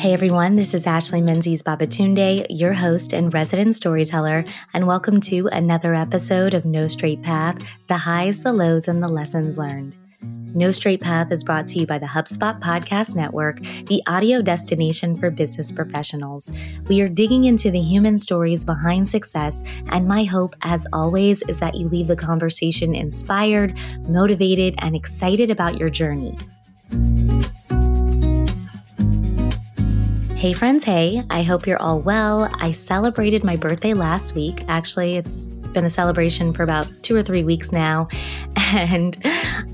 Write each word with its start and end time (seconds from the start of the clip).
Hey 0.00 0.14
everyone, 0.14 0.56
this 0.56 0.72
is 0.72 0.86
Ashley 0.86 1.20
Menzies 1.20 1.62
Babatunde, 1.62 2.46
your 2.48 2.72
host 2.72 3.12
and 3.12 3.34
resident 3.34 3.76
storyteller, 3.76 4.46
and 4.72 4.86
welcome 4.86 5.20
to 5.20 5.46
another 5.48 5.92
episode 5.94 6.54
of 6.54 6.64
No 6.64 6.88
Straight 6.88 7.20
Path 7.20 7.62
the 7.88 7.98
highs, 7.98 8.42
the 8.42 8.54
lows, 8.54 8.88
and 8.88 9.02
the 9.02 9.08
lessons 9.08 9.58
learned. 9.58 9.94
No 10.22 10.70
Straight 10.70 11.02
Path 11.02 11.30
is 11.30 11.44
brought 11.44 11.66
to 11.66 11.80
you 11.80 11.86
by 11.86 11.98
the 11.98 12.06
HubSpot 12.06 12.58
Podcast 12.62 13.14
Network, 13.14 13.60
the 13.60 14.02
audio 14.06 14.40
destination 14.40 15.18
for 15.18 15.30
business 15.30 15.70
professionals. 15.70 16.50
We 16.88 17.02
are 17.02 17.08
digging 17.10 17.44
into 17.44 17.70
the 17.70 17.82
human 17.82 18.16
stories 18.16 18.64
behind 18.64 19.06
success, 19.06 19.60
and 19.90 20.08
my 20.08 20.24
hope, 20.24 20.56
as 20.62 20.86
always, 20.94 21.42
is 21.42 21.60
that 21.60 21.74
you 21.74 21.88
leave 21.88 22.06
the 22.06 22.16
conversation 22.16 22.94
inspired, 22.94 23.76
motivated, 24.08 24.76
and 24.78 24.96
excited 24.96 25.50
about 25.50 25.76
your 25.76 25.90
journey. 25.90 26.38
Hey, 30.40 30.54
friends, 30.54 30.84
hey, 30.84 31.22
I 31.28 31.42
hope 31.42 31.66
you're 31.66 31.82
all 31.82 32.00
well. 32.00 32.48
I 32.54 32.72
celebrated 32.72 33.44
my 33.44 33.56
birthday 33.56 33.92
last 33.92 34.34
week. 34.34 34.64
Actually, 34.68 35.18
it's 35.18 35.50
been 35.50 35.84
a 35.84 35.90
celebration 35.90 36.54
for 36.54 36.62
about 36.62 36.88
two 37.02 37.14
or 37.14 37.20
three 37.20 37.44
weeks 37.44 37.72
now, 37.72 38.08
and 38.56 39.18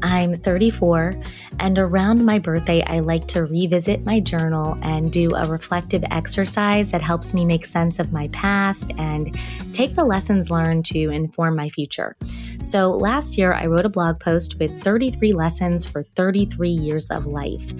I'm 0.02 0.36
34. 0.36 1.22
And 1.58 1.78
around 1.78 2.24
my 2.24 2.38
birthday, 2.38 2.82
I 2.84 3.00
like 3.00 3.26
to 3.28 3.44
revisit 3.44 4.04
my 4.04 4.20
journal 4.20 4.78
and 4.82 5.10
do 5.10 5.34
a 5.34 5.46
reflective 5.46 6.04
exercise 6.10 6.90
that 6.90 7.02
helps 7.02 7.34
me 7.34 7.44
make 7.44 7.66
sense 7.66 7.98
of 7.98 8.12
my 8.12 8.28
past 8.28 8.92
and 8.98 9.36
take 9.72 9.94
the 9.94 10.04
lessons 10.04 10.50
learned 10.50 10.84
to 10.86 11.10
inform 11.10 11.56
my 11.56 11.68
future. 11.68 12.16
So 12.60 12.90
last 12.90 13.38
year, 13.38 13.52
I 13.52 13.66
wrote 13.66 13.84
a 13.84 13.90
blog 13.90 14.20
post 14.20 14.58
with 14.58 14.82
33 14.82 15.32
lessons 15.32 15.86
for 15.86 16.02
33 16.02 16.70
years 16.70 17.10
of 17.10 17.26
life. 17.26 17.72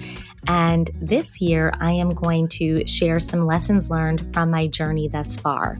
And 0.47 0.89
this 1.01 1.41
year, 1.41 1.73
I 1.79 1.91
am 1.91 2.09
going 2.09 2.47
to 2.49 2.85
share 2.87 3.19
some 3.19 3.45
lessons 3.45 3.89
learned 3.89 4.33
from 4.33 4.49
my 4.49 4.67
journey 4.67 5.09
thus 5.09 5.35
far. 5.35 5.79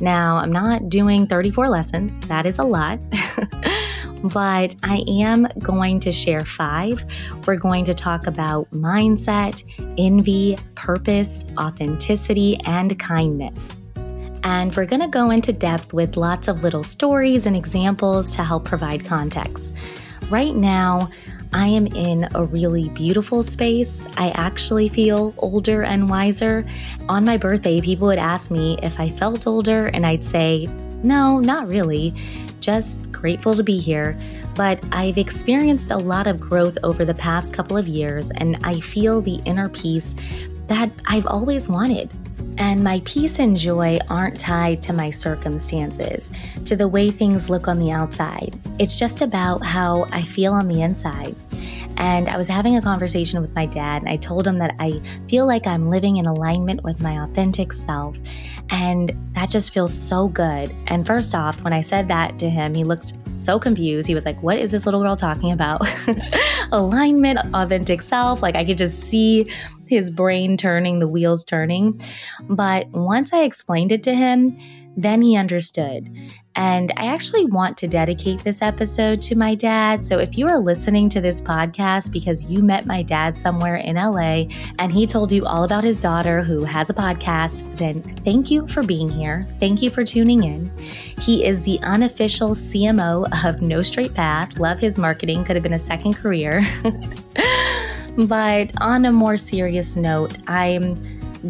Now, 0.00 0.38
I'm 0.38 0.50
not 0.52 0.88
doing 0.88 1.26
34 1.26 1.68
lessons, 1.68 2.20
that 2.22 2.44
is 2.44 2.58
a 2.58 2.64
lot. 2.64 2.98
but 4.24 4.74
I 4.82 5.04
am 5.06 5.46
going 5.60 6.00
to 6.00 6.12
share 6.12 6.40
five. 6.40 7.04
We're 7.48 7.56
going 7.56 7.86
to 7.86 7.94
talk 7.94 8.26
about 8.26 8.70
mindset, 8.72 9.64
envy, 9.96 10.58
purpose, 10.74 11.46
authenticity, 11.58 12.58
and 12.66 12.98
kindness. 12.98 13.80
And 14.44 14.76
we're 14.76 14.84
going 14.84 15.00
to 15.00 15.08
go 15.08 15.30
into 15.30 15.54
depth 15.54 15.94
with 15.94 16.18
lots 16.18 16.46
of 16.48 16.62
little 16.62 16.82
stories 16.82 17.46
and 17.46 17.56
examples 17.56 18.36
to 18.36 18.44
help 18.44 18.66
provide 18.66 19.06
context. 19.06 19.74
Right 20.28 20.54
now, 20.54 21.08
I 21.54 21.68
am 21.68 21.86
in 21.86 22.28
a 22.34 22.44
really 22.44 22.90
beautiful 22.90 23.42
space. 23.42 24.06
I 24.18 24.28
actually 24.32 24.90
feel 24.90 25.32
older 25.38 25.84
and 25.84 26.10
wiser. 26.10 26.66
On 27.08 27.24
my 27.24 27.38
birthday, 27.38 27.80
people 27.80 28.08
would 28.08 28.18
ask 28.18 28.50
me 28.50 28.78
if 28.82 29.00
I 29.00 29.08
felt 29.08 29.46
older, 29.46 29.86
and 29.86 30.04
I'd 30.04 30.22
say, 30.22 30.68
no, 31.02 31.40
not 31.40 31.68
really. 31.68 32.14
Just 32.60 33.10
grateful 33.12 33.54
to 33.54 33.62
be 33.62 33.78
here. 33.78 34.20
But 34.54 34.82
I've 34.90 35.18
experienced 35.18 35.90
a 35.90 35.96
lot 35.96 36.26
of 36.26 36.40
growth 36.40 36.78
over 36.82 37.04
the 37.04 37.14
past 37.14 37.54
couple 37.54 37.76
of 37.76 37.86
years, 37.86 38.30
and 38.30 38.58
I 38.64 38.80
feel 38.80 39.20
the 39.20 39.40
inner 39.44 39.68
peace 39.68 40.14
that 40.66 40.90
I've 41.06 41.26
always 41.26 41.68
wanted. 41.68 42.12
And 42.58 42.82
my 42.82 43.00
peace 43.04 43.38
and 43.38 43.56
joy 43.56 43.98
aren't 44.10 44.40
tied 44.40 44.82
to 44.82 44.92
my 44.92 45.12
circumstances, 45.12 46.30
to 46.64 46.74
the 46.74 46.88
way 46.88 47.10
things 47.10 47.48
look 47.48 47.68
on 47.68 47.78
the 47.78 47.92
outside. 47.92 48.58
It's 48.80 48.98
just 48.98 49.22
about 49.22 49.64
how 49.64 50.06
I 50.10 50.22
feel 50.22 50.52
on 50.52 50.66
the 50.66 50.82
inside. 50.82 51.36
And 51.98 52.28
I 52.28 52.36
was 52.36 52.48
having 52.48 52.76
a 52.76 52.82
conversation 52.82 53.42
with 53.42 53.54
my 53.54 53.66
dad, 53.66 54.02
and 54.02 54.08
I 54.08 54.16
told 54.16 54.46
him 54.46 54.58
that 54.60 54.74
I 54.78 55.02
feel 55.28 55.46
like 55.46 55.66
I'm 55.66 55.90
living 55.90 56.16
in 56.16 56.26
alignment 56.26 56.84
with 56.84 57.00
my 57.02 57.24
authentic 57.24 57.72
self. 57.72 58.16
And 58.70 59.14
that 59.32 59.50
just 59.50 59.74
feels 59.74 59.92
so 59.92 60.28
good. 60.28 60.74
And 60.86 61.06
first 61.06 61.34
off, 61.34 61.62
when 61.64 61.72
I 61.72 61.80
said 61.80 62.06
that 62.08 62.38
to 62.38 62.48
him, 62.48 62.74
he 62.74 62.84
looked 62.84 63.14
so 63.36 63.58
confused. 63.58 64.06
He 64.06 64.14
was 64.14 64.24
like, 64.24 64.40
What 64.42 64.58
is 64.58 64.72
this 64.72 64.86
little 64.86 65.02
girl 65.02 65.16
talking 65.16 65.50
about? 65.52 65.86
alignment, 66.72 67.40
authentic 67.52 68.02
self. 68.02 68.42
Like 68.42 68.54
I 68.54 68.64
could 68.64 68.78
just 68.78 69.00
see 69.00 69.50
his 69.86 70.10
brain 70.10 70.56
turning, 70.56 71.00
the 71.00 71.08
wheels 71.08 71.44
turning. 71.44 72.00
But 72.48 72.88
once 72.90 73.32
I 73.32 73.42
explained 73.42 73.90
it 73.90 74.02
to 74.04 74.14
him, 74.14 74.56
then 74.96 75.22
he 75.22 75.36
understood. 75.36 76.14
And 76.58 76.90
I 76.96 77.06
actually 77.06 77.46
want 77.46 77.76
to 77.76 77.86
dedicate 77.86 78.42
this 78.42 78.62
episode 78.62 79.22
to 79.22 79.36
my 79.36 79.54
dad. 79.54 80.04
So 80.04 80.18
if 80.18 80.36
you 80.36 80.48
are 80.48 80.58
listening 80.58 81.08
to 81.10 81.20
this 81.20 81.40
podcast 81.40 82.10
because 82.10 82.50
you 82.50 82.64
met 82.64 82.84
my 82.84 83.00
dad 83.00 83.36
somewhere 83.36 83.76
in 83.76 83.94
LA 83.94 84.46
and 84.80 84.90
he 84.90 85.06
told 85.06 85.30
you 85.30 85.46
all 85.46 85.62
about 85.62 85.84
his 85.84 85.98
daughter 85.98 86.42
who 86.42 86.64
has 86.64 86.90
a 86.90 86.94
podcast, 86.94 87.76
then 87.76 88.02
thank 88.02 88.50
you 88.50 88.66
for 88.66 88.82
being 88.82 89.08
here. 89.08 89.46
Thank 89.60 89.82
you 89.82 89.88
for 89.88 90.04
tuning 90.04 90.42
in. 90.42 90.68
He 91.20 91.46
is 91.46 91.62
the 91.62 91.78
unofficial 91.84 92.50
CMO 92.50 93.28
of 93.46 93.62
No 93.62 93.80
Straight 93.80 94.12
Path. 94.12 94.58
Love 94.58 94.80
his 94.80 94.98
marketing, 94.98 95.44
could 95.44 95.54
have 95.54 95.62
been 95.62 95.74
a 95.74 95.78
second 95.78 96.16
career. 96.16 96.66
but 98.26 98.72
on 98.80 99.04
a 99.04 99.12
more 99.12 99.36
serious 99.36 99.94
note, 99.94 100.36
I'm 100.48 101.00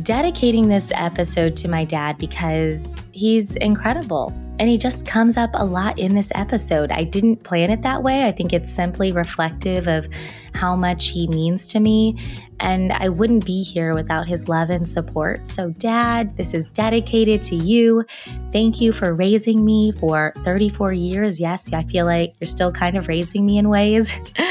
dedicating 0.03 0.69
this 0.69 0.93
episode 0.95 1.57
to 1.57 1.69
my 1.69 1.87
dad 1.87 2.19
because 2.19 3.09
he's 3.13 3.57
incredible. 3.57 4.35
And 4.59 4.69
he 4.69 4.77
just 4.77 5.07
comes 5.07 5.37
up 5.37 5.51
a 5.55 5.65
lot 5.65 5.99
in 5.99 6.15
this 6.15 6.33
episode. 6.35 6.91
I 6.91 7.05
didn't 7.05 7.45
plan 7.45 7.71
it 7.71 7.83
that 7.83 8.03
way. 8.03 8.25
I 8.25 8.33
think 8.33 8.53
it's 8.53 8.71
simply 8.71 9.13
reflective 9.13 9.87
of 9.87 10.09
how 10.55 10.75
much 10.75 11.09
he 11.09 11.29
means 11.29 11.69
to 11.69 11.81
me. 11.81 12.19
And 12.61 12.93
I 12.93 13.09
wouldn't 13.09 13.47
be 13.47 13.63
here 13.63 13.95
without 13.95 14.27
his 14.27 14.49
love 14.49 14.71
and 14.71 14.89
support. 14.89 15.47
So, 15.47 15.71
Dad, 15.71 16.37
this 16.37 16.55
is 16.55 16.67
dedicated 16.69 17.41
to 17.43 17.57
you. 17.57 18.05
Thank 18.53 18.81
you 18.81 18.93
for 18.93 19.15
raising 19.15 19.65
me 19.65 19.93
for 19.93 20.33
34 20.39 20.93
years. 20.93 21.39
Yes, 21.39 21.73
I 21.73 21.85
feel 21.85 22.07
like 22.07 22.35
you're 22.41 22.47
still 22.47 22.73
kind 22.73 22.97
of 22.97 23.07
raising 23.07 23.47
me 23.47 23.59
in 23.59 23.69
ways. 23.69 24.15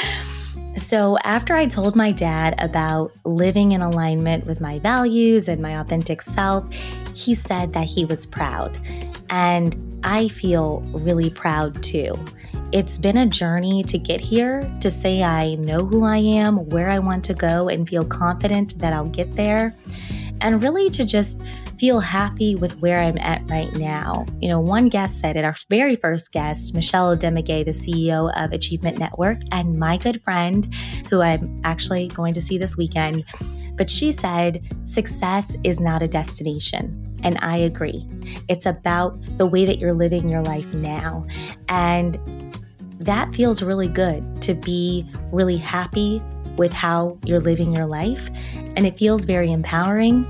So, 0.77 1.17
after 1.23 1.55
I 1.55 1.65
told 1.65 1.95
my 1.95 2.11
dad 2.11 2.53
about 2.59 3.11
living 3.25 3.71
in 3.71 3.81
alignment 3.81 4.45
with 4.45 4.61
my 4.61 4.77
values 4.77 5.47
and 5.47 5.59
my 5.59 5.79
authentic 5.79 6.21
self, 6.21 6.71
he 7.15 7.33
said 7.33 7.73
that 7.73 7.85
he 7.85 8.05
was 8.05 8.27
proud. 8.27 8.77
And 9.31 9.75
I 10.03 10.27
feel 10.27 10.81
really 10.93 11.29
proud 11.29 11.81
too. 11.83 12.13
It's 12.71 12.97
been 12.97 13.17
a 13.17 13.25
journey 13.25 13.83
to 13.83 13.97
get 13.97 14.19
here, 14.19 14.69
to 14.81 14.91
say 14.91 15.23
I 15.23 15.55
know 15.55 15.85
who 15.85 16.03
I 16.03 16.17
am, 16.17 16.67
where 16.69 16.89
I 16.89 16.99
want 16.99 17.23
to 17.25 17.33
go, 17.33 17.69
and 17.69 17.87
feel 17.87 18.03
confident 18.03 18.77
that 18.79 18.91
I'll 18.91 19.09
get 19.09 19.33
there. 19.35 19.73
And 20.41 20.61
really 20.61 20.89
to 20.91 21.05
just 21.05 21.41
feel 21.79 21.99
happy 21.99 22.55
with 22.55 22.77
where 22.79 22.99
I'm 22.99 23.17
at 23.19 23.49
right 23.49 23.73
now. 23.77 24.25
You 24.41 24.49
know, 24.49 24.59
one 24.59 24.89
guest 24.89 25.19
said 25.19 25.35
it, 25.35 25.45
our 25.45 25.55
very 25.69 25.95
first 25.95 26.31
guest, 26.31 26.73
Michelle 26.73 27.15
Odemwingie, 27.15 27.65
the 27.65 27.71
CEO 27.71 28.31
of 28.35 28.51
Achievement 28.51 28.99
Network, 28.99 29.39
and 29.51 29.79
my 29.79 29.97
good 29.97 30.21
friend, 30.23 30.73
who 31.09 31.21
I'm 31.21 31.61
actually 31.63 32.07
going 32.09 32.33
to 32.33 32.41
see 32.41 32.57
this 32.57 32.77
weekend, 32.77 33.23
but 33.75 33.89
she 33.89 34.11
said, 34.11 34.63
success 34.83 35.55
is 35.63 35.79
not 35.79 36.01
a 36.01 36.07
destination. 36.07 37.06
And 37.23 37.37
I 37.41 37.57
agree. 37.57 38.05
It's 38.47 38.65
about 38.65 39.17
the 39.37 39.45
way 39.45 39.65
that 39.65 39.79
you're 39.79 39.93
living 39.93 40.29
your 40.29 40.43
life 40.43 40.71
now. 40.73 41.25
And 41.69 42.17
that 42.99 43.33
feels 43.33 43.61
really 43.61 43.87
good 43.87 44.41
to 44.41 44.53
be 44.53 45.09
really 45.31 45.57
happy 45.57 46.21
with 46.57 46.73
how 46.73 47.17
you're 47.23 47.39
living 47.39 47.73
your 47.73 47.85
life. 47.85 48.29
And 48.75 48.85
it 48.85 48.97
feels 48.97 49.25
very 49.25 49.51
empowering. 49.51 50.27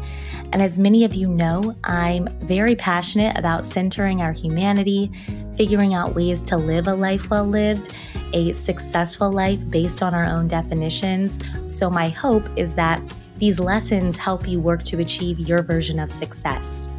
And 0.54 0.62
as 0.62 0.80
many 0.80 1.04
of 1.04 1.14
you 1.14 1.28
know, 1.28 1.76
I'm 1.84 2.28
very 2.42 2.76
passionate 2.76 3.38
about 3.38 3.66
centering 3.66 4.22
our 4.22 4.32
humanity, 4.32 5.12
figuring 5.56 5.94
out 5.94 6.16
ways 6.16 6.42
to 6.44 6.58
live 6.58 6.88
a 6.88 6.94
life 6.94 7.30
well 7.30 7.46
lived, 7.46 7.94
a 8.34 8.54
successful 8.54 9.32
life 9.32 9.68
based 9.70 10.02
on 10.02 10.14
our 10.14 10.26
own 10.26 10.48
definitions. 10.48 11.40
So, 11.66 11.90
my 11.90 12.10
hope 12.10 12.48
is 12.56 12.76
that 12.76 13.02
these 13.40 13.60
lessons 13.60 14.18
help 14.18 14.48
you 14.48 14.60
work 14.60 14.84
to 14.84 15.00
achieve 15.00 15.40
your 15.40 15.62
version 15.64 16.00
of 16.00 16.12
success 16.12 16.92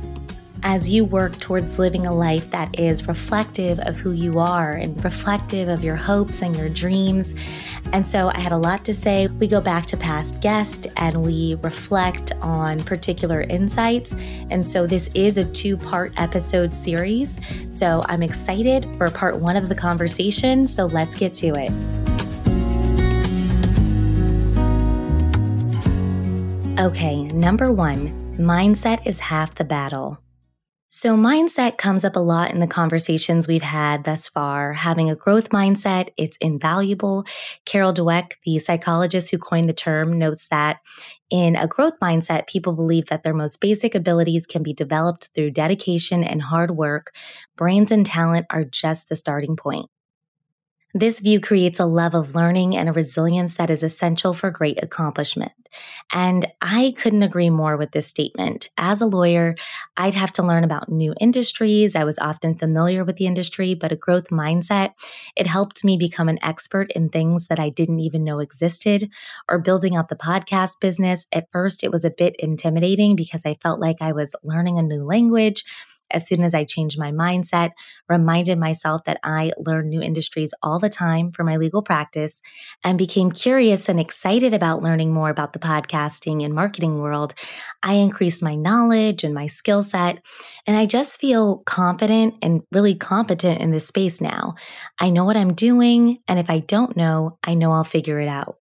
as 0.62 0.90
you 0.90 1.05
work 1.05 1.38
towards 1.38 1.79
living 1.79 2.06
a 2.06 2.14
life 2.14 2.50
that 2.50 2.79
is 2.79 3.06
reflective 3.06 3.79
of 3.81 3.96
who 3.96 4.12
you 4.12 4.38
are 4.38 4.73
and 4.73 5.02
reflective 5.05 5.69
of 5.69 5.85
your 5.85 5.96
hopes 5.96 6.43
and 6.43 6.56
your 6.56 6.69
dreams. 6.69 7.35
And 7.93 8.06
so 8.06 8.31
I 8.31 8.38
had 8.38 8.52
a 8.52 8.56
lot 8.56 8.85
to 8.87 8.94
say. 8.94 9.29
We 9.29 9.46
go 9.46 9.61
back 9.61 9.87
to 9.87 9.96
past 9.96 10.40
guests 10.40 10.87
and 10.96 11.23
we 11.23 11.56
reflect 11.62 12.32
on 12.43 12.79
particular 12.81 13.43
insights. 13.43 14.14
And 14.50 14.67
so 14.67 14.87
this 14.87 15.08
is 15.14 15.38
a 15.38 15.44
two 15.44 15.76
part 15.76 16.12
episode 16.17 16.75
series. 16.75 17.38
So 17.70 18.02
I'm 18.08 18.23
excited 18.23 18.84
for 18.96 19.11
part 19.11 19.37
one 19.37 19.56
of 19.56 19.69
the 19.69 19.75
conversation. 19.75 20.67
So 20.67 20.87
let's 20.87 21.14
get 21.14 21.34
to 21.34 21.55
it. 21.55 22.18
Okay, 26.79 27.25
number 27.25 27.73
one 27.73 28.37
mindset 28.39 29.05
is 29.05 29.19
half 29.19 29.57
the 29.57 29.65
battle. 29.65 30.23
So, 30.89 31.17
mindset 31.17 31.77
comes 31.77 32.05
up 32.05 32.15
a 32.15 32.21
lot 32.21 32.53
in 32.53 32.61
the 32.61 32.69
conversations 32.69 33.49
we've 33.49 33.63
had 33.63 34.05
thus 34.05 34.29
far. 34.29 34.75
Having 34.75 35.11
a 35.11 35.17
growth 35.17 35.49
mindset, 35.49 36.11
it's 36.17 36.39
invaluable. 36.41 37.25
Carol 37.67 37.93
Dweck, 37.93 38.35
the 38.45 38.61
psychologist 38.61 39.33
who 39.33 39.39
coined 39.39 39.69
the 39.69 39.73
term, 39.73 40.21
notes 40.21 40.47
that 40.53 40.79
in 41.31 41.57
a 41.57 41.67
growth 41.67 41.95
mindset, 42.01 42.47
people 42.47 42.75
believe 42.75 43.07
that 43.07 43.25
their 43.25 43.35
most 43.35 43.61
basic 43.61 43.97
abilities 43.97 44.47
can 44.47 44.63
be 44.63 44.73
developed 44.73 45.31
through 45.35 45.51
dedication 45.51 46.23
and 46.23 46.43
hard 46.43 46.71
work. 46.71 47.13
Brains 47.57 47.91
and 47.91 48.07
talent 48.07 48.47
are 48.51 48.65
just 48.65 49.09
the 49.09 49.17
starting 49.17 49.57
point. 49.57 49.91
This 50.94 51.20
view 51.20 51.38
creates 51.38 51.79
a 51.79 51.85
love 51.85 52.14
of 52.14 52.35
learning 52.35 52.75
and 52.75 52.88
a 52.88 52.93
resilience 52.93 53.56
that 53.56 53.69
is 53.69 53.82
essential 53.82 54.32
for 54.32 54.50
great 54.50 54.82
accomplishment. 54.82 55.52
And 56.12 56.46
I 56.62 56.94
couldn't 56.96 57.23
agree 57.23 57.50
more 57.50 57.76
with 57.76 57.93
this 57.93 58.06
statement. 58.06 58.70
As 58.79 59.02
a 59.02 59.06
lawyer, 59.06 59.55
I'd 59.99 60.14
have 60.14 60.32
to 60.35 60.43
learn 60.43 60.64
about 60.64 60.88
new 60.88 61.14
industries. 61.20 61.94
I 61.94 62.05
was 62.05 62.19
often 62.19 62.55
familiar 62.55 63.05
with 63.05 63.17
the 63.17 63.26
industry, 63.26 63.75
but 63.75 63.93
a 63.93 63.96
growth 63.96 64.29
mindset, 64.29 64.94
it 65.37 65.46
helped 65.46 65.85
me 65.85 65.99
become 65.99 66.29
an 66.31 66.43
expert 66.43 66.91
in 66.93 67.11
things 67.11 67.49
that 67.49 67.61
I 67.61 67.69
didn't 67.69 68.00
even 68.00 68.25
know 68.25 68.41
existed 68.41 69.11
or 69.46 69.58
building 69.58 69.94
out 69.94 70.08
the 70.08 70.17
podcast 70.17 70.81
business. 70.81 71.26
At 71.32 71.52
first, 71.52 71.84
it 71.84 71.93
was 71.93 72.05
a 72.05 72.11
bit 72.11 72.34
intimidating 72.38 73.14
because 73.14 73.43
I 73.44 73.58
felt 73.62 73.79
like 73.79 74.00
I 74.00 74.12
was 74.12 74.34
learning 74.43 74.79
a 74.79 74.82
new 74.82 75.05
language 75.05 75.64
as 76.10 76.26
soon 76.26 76.43
as 76.43 76.55
I 76.55 76.64
changed 76.64 76.99
my 76.99 77.12
mindset, 77.12 77.70
reminded 78.08 78.58
myself 78.58 79.05
that 79.05 79.20
I 79.22 79.52
learn 79.58 79.88
new 79.88 80.02
industries 80.02 80.55
all 80.62 80.78
the 80.78 80.88
time 80.88 81.32
for 81.32 81.44
my 81.44 81.56
legal 81.56 81.82
practice, 81.82 82.43
and 82.84 82.99
became 82.99 83.31
curious 83.31 83.88
and 83.88 84.00
excited 84.00 84.55
about 84.55 84.82
learning 84.82 85.12
more 85.12 85.31
about 85.31 85.52
the 85.52 85.58
podcasting 85.58 86.44
and 86.44 86.55
marketing 86.55 86.99
world, 86.99 87.34
I 87.82 87.94
increased 87.94 88.43
my 88.43 88.55
knowledge 88.55 89.25
and 89.25 89.34
my 89.34 89.46
skill 89.46 89.82
set. 89.82 90.22
And 90.66 90.76
I 90.76 90.87
just 90.87 91.20
feel 91.20 91.58
confident 91.58 92.34
and 92.43 92.62
really 92.72 92.94
competent 92.94 93.60
in 93.60 93.70
this 93.70 93.87
space 93.87 94.20
now. 94.20 94.55
I 95.00 95.10
know 95.10 95.25
what 95.25 95.37
I'm 95.37 95.55
doing. 95.55 96.19
And 96.28 96.38
if 96.38 96.50
I 96.50 96.60
don't 96.60 96.96
know, 96.96 97.38
I 97.46 97.55
know 97.55 97.72
I'll 97.72 97.84
figure 97.84 98.20
it 98.20 98.28
out. 98.28 98.57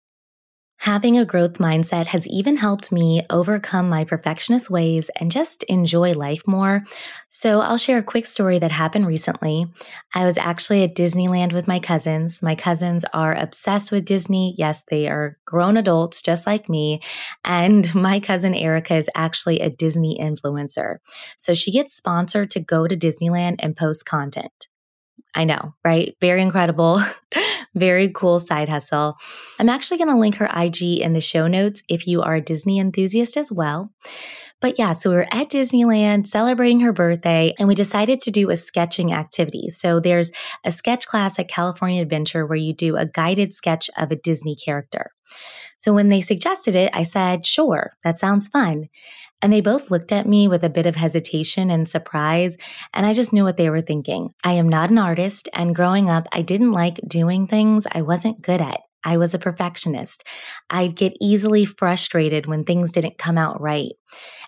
Having 0.80 1.18
a 1.18 1.26
growth 1.26 1.54
mindset 1.54 2.08
has 2.08 2.28
even 2.28 2.58
helped 2.58 2.92
me 2.92 3.26
overcome 3.30 3.90
my 3.90 4.04
perfectionist 4.04 4.70
ways 4.70 5.10
and 5.20 5.32
just 5.32 5.64
enjoy 5.64 6.14
life 6.14 6.44
more. 6.46 6.84
So 7.30 7.62
I'll 7.62 7.78
share 7.78 7.98
a 7.98 8.04
quick 8.04 8.26
story 8.28 8.60
that 8.60 8.72
happened 8.72 9.08
recently. 9.08 9.66
I 10.14 10.26
was 10.26 10.38
actually 10.38 10.84
at 10.84 10.96
Disneyland 10.96 11.54
with 11.54 11.68
my 11.68 11.80
cousins. 11.80 12.44
My 12.44 12.56
cousins 12.56 13.04
are 13.14 13.34
obsessed 13.34 13.92
with 13.92 14.06
Disney. 14.06 14.54
Yes, 14.58 14.84
they 14.90 15.08
are 15.08 15.38
grown 15.46 15.78
adults 15.78 16.22
just 16.22 16.46
like 16.46 16.70
me. 16.70 17.00
And 17.44 17.94
my 17.96 18.20
cousin 18.20 18.54
Erica 18.54 18.96
is 18.96 19.10
actually 19.16 19.62
a 19.62 19.70
Disney 19.70 20.20
influencer. 20.22 20.98
So 21.38 21.54
she 21.54 21.72
gets 21.72 21.94
sponsored 21.94 22.52
to 22.52 22.60
go 22.60 22.88
to 22.88 22.96
Disneyland 22.96 23.56
and 23.60 23.76
post 23.76 24.06
content. 24.06 24.68
I 25.36 25.44
know, 25.44 25.76
right? 25.84 26.16
Very 26.22 26.42
incredible. 26.42 27.02
Very 27.76 28.10
cool 28.10 28.40
side 28.40 28.70
hustle. 28.70 29.18
I'm 29.60 29.68
actually 29.68 29.98
going 29.98 30.10
to 30.10 30.18
link 30.18 30.36
her 30.36 30.50
IG 30.56 31.02
in 31.02 31.12
the 31.12 31.20
show 31.20 31.48
notes 31.48 31.84
if 31.90 32.08
you 32.08 32.22
are 32.22 32.36
a 32.36 32.42
Disney 32.42 32.80
enthusiast 32.80 33.36
as 33.36 33.52
well. 33.52 33.92
But 34.62 34.80
yeah, 34.80 34.94
so 34.94 35.10
we 35.10 35.18
were 35.18 35.28
at 35.32 35.50
Disneyland 35.50 36.28
celebrating 36.28 36.80
her 36.80 36.94
birthday 36.94 37.54
and 37.60 37.68
we 37.68 37.76
decided 37.76 38.22
to 38.22 38.32
do 38.32 38.50
a 38.50 38.58
sketching 38.58 39.12
activity. 39.12 39.70
So 39.70 40.00
there's 40.00 40.32
a 40.64 40.72
sketch 40.72 41.06
class 41.06 41.38
at 41.38 41.50
California 41.50 42.02
Adventure 42.02 42.46
where 42.46 42.58
you 42.58 42.74
do 42.74 42.96
a 42.96 43.06
guided 43.06 43.54
sketch 43.54 43.90
of 43.98 44.12
a 44.12 44.16
Disney 44.16 44.56
character. 44.56 45.12
So 45.78 45.94
when 45.94 46.10
they 46.10 46.22
suggested 46.22 46.76
it, 46.76 46.90
I 46.94 47.04
said, 47.04 47.46
sure, 47.46 47.94
that 48.04 48.18
sounds 48.18 48.48
fun. 48.48 48.86
And 49.46 49.54
they 49.54 49.62
both 49.62 49.92
looked 49.92 50.12
at 50.12 50.28
me 50.28 50.48
with 50.48 50.64
a 50.64 50.72
bit 50.72 50.88
of 50.88 50.96
hesitation 50.96 51.70
and 51.70 51.88
surprise, 51.88 52.58
and 52.96 53.06
I 53.06 53.14
just 53.14 53.32
knew 53.32 53.44
what 53.44 53.58
they 53.58 53.70
were 53.70 53.80
thinking. 53.80 54.32
I 54.44 54.54
am 54.54 54.68
not 54.68 54.90
an 54.90 54.98
artist, 54.98 55.50
and 55.54 55.76
growing 55.76 56.10
up, 56.10 56.28
I 56.32 56.42
didn't 56.42 56.72
like 56.72 57.00
doing 57.08 57.46
things 57.46 57.86
I 57.92 58.02
wasn't 58.02 58.42
good 58.42 58.60
at. 58.60 58.80
I 59.04 59.18
was 59.18 59.36
a 59.36 59.40
perfectionist. 59.40 60.24
I'd 60.72 60.96
get 60.96 61.14
easily 61.22 61.64
frustrated 61.64 62.48
when 62.48 62.64
things 62.64 62.92
didn't 62.92 63.20
come 63.20 63.38
out 63.38 63.62
right. 63.62 63.92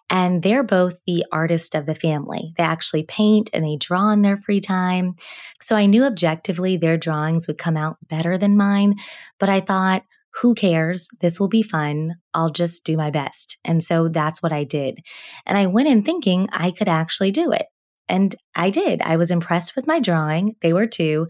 And 0.09 0.41
they're 0.41 0.63
both 0.63 0.99
the 1.05 1.23
artist 1.31 1.75
of 1.75 1.85
the 1.85 1.94
family. 1.94 2.55
They 2.57 2.63
actually 2.63 3.03
paint 3.03 3.51
and 3.53 3.63
they 3.63 3.75
draw 3.75 4.09
in 4.09 4.23
their 4.23 4.38
free 4.38 4.59
time. 4.59 5.13
So 5.61 5.75
I 5.75 5.85
knew 5.85 6.05
objectively 6.05 6.75
their 6.75 6.97
drawings 6.97 7.45
would 7.45 7.59
come 7.59 7.77
out 7.77 7.97
better 8.07 8.35
than 8.35 8.57
mine, 8.57 8.95
but 9.38 9.47
I 9.47 9.59
thought, 9.59 10.01
who 10.42 10.54
cares? 10.54 11.07
This 11.22 11.39
will 11.39 11.48
be 11.48 11.63
fun. 11.63 12.16
I'll 12.34 12.51
just 12.51 12.84
do 12.84 12.98
my 12.98 13.10
best. 13.10 13.57
And 13.66 13.84
so 13.84 14.07
that's 14.07 14.42
what 14.42 14.54
I 14.54 14.63
did. 14.63 15.00
And 15.45 15.57
I 15.57 15.66
went 15.66 15.88
in 15.88 16.04
thinking 16.04 16.48
I 16.51 16.72
could 16.72 16.89
actually 16.89 17.31
do 17.31 17.51
it. 17.51 17.66
And 18.10 18.36
I 18.56 18.69
did. 18.69 19.01
I 19.01 19.18
was 19.18 19.31
impressed 19.31 19.75
with 19.75 19.88
my 19.88 20.00
drawing. 20.00 20.56
They 20.62 20.72
were 20.74 20.88
too. 20.88 21.28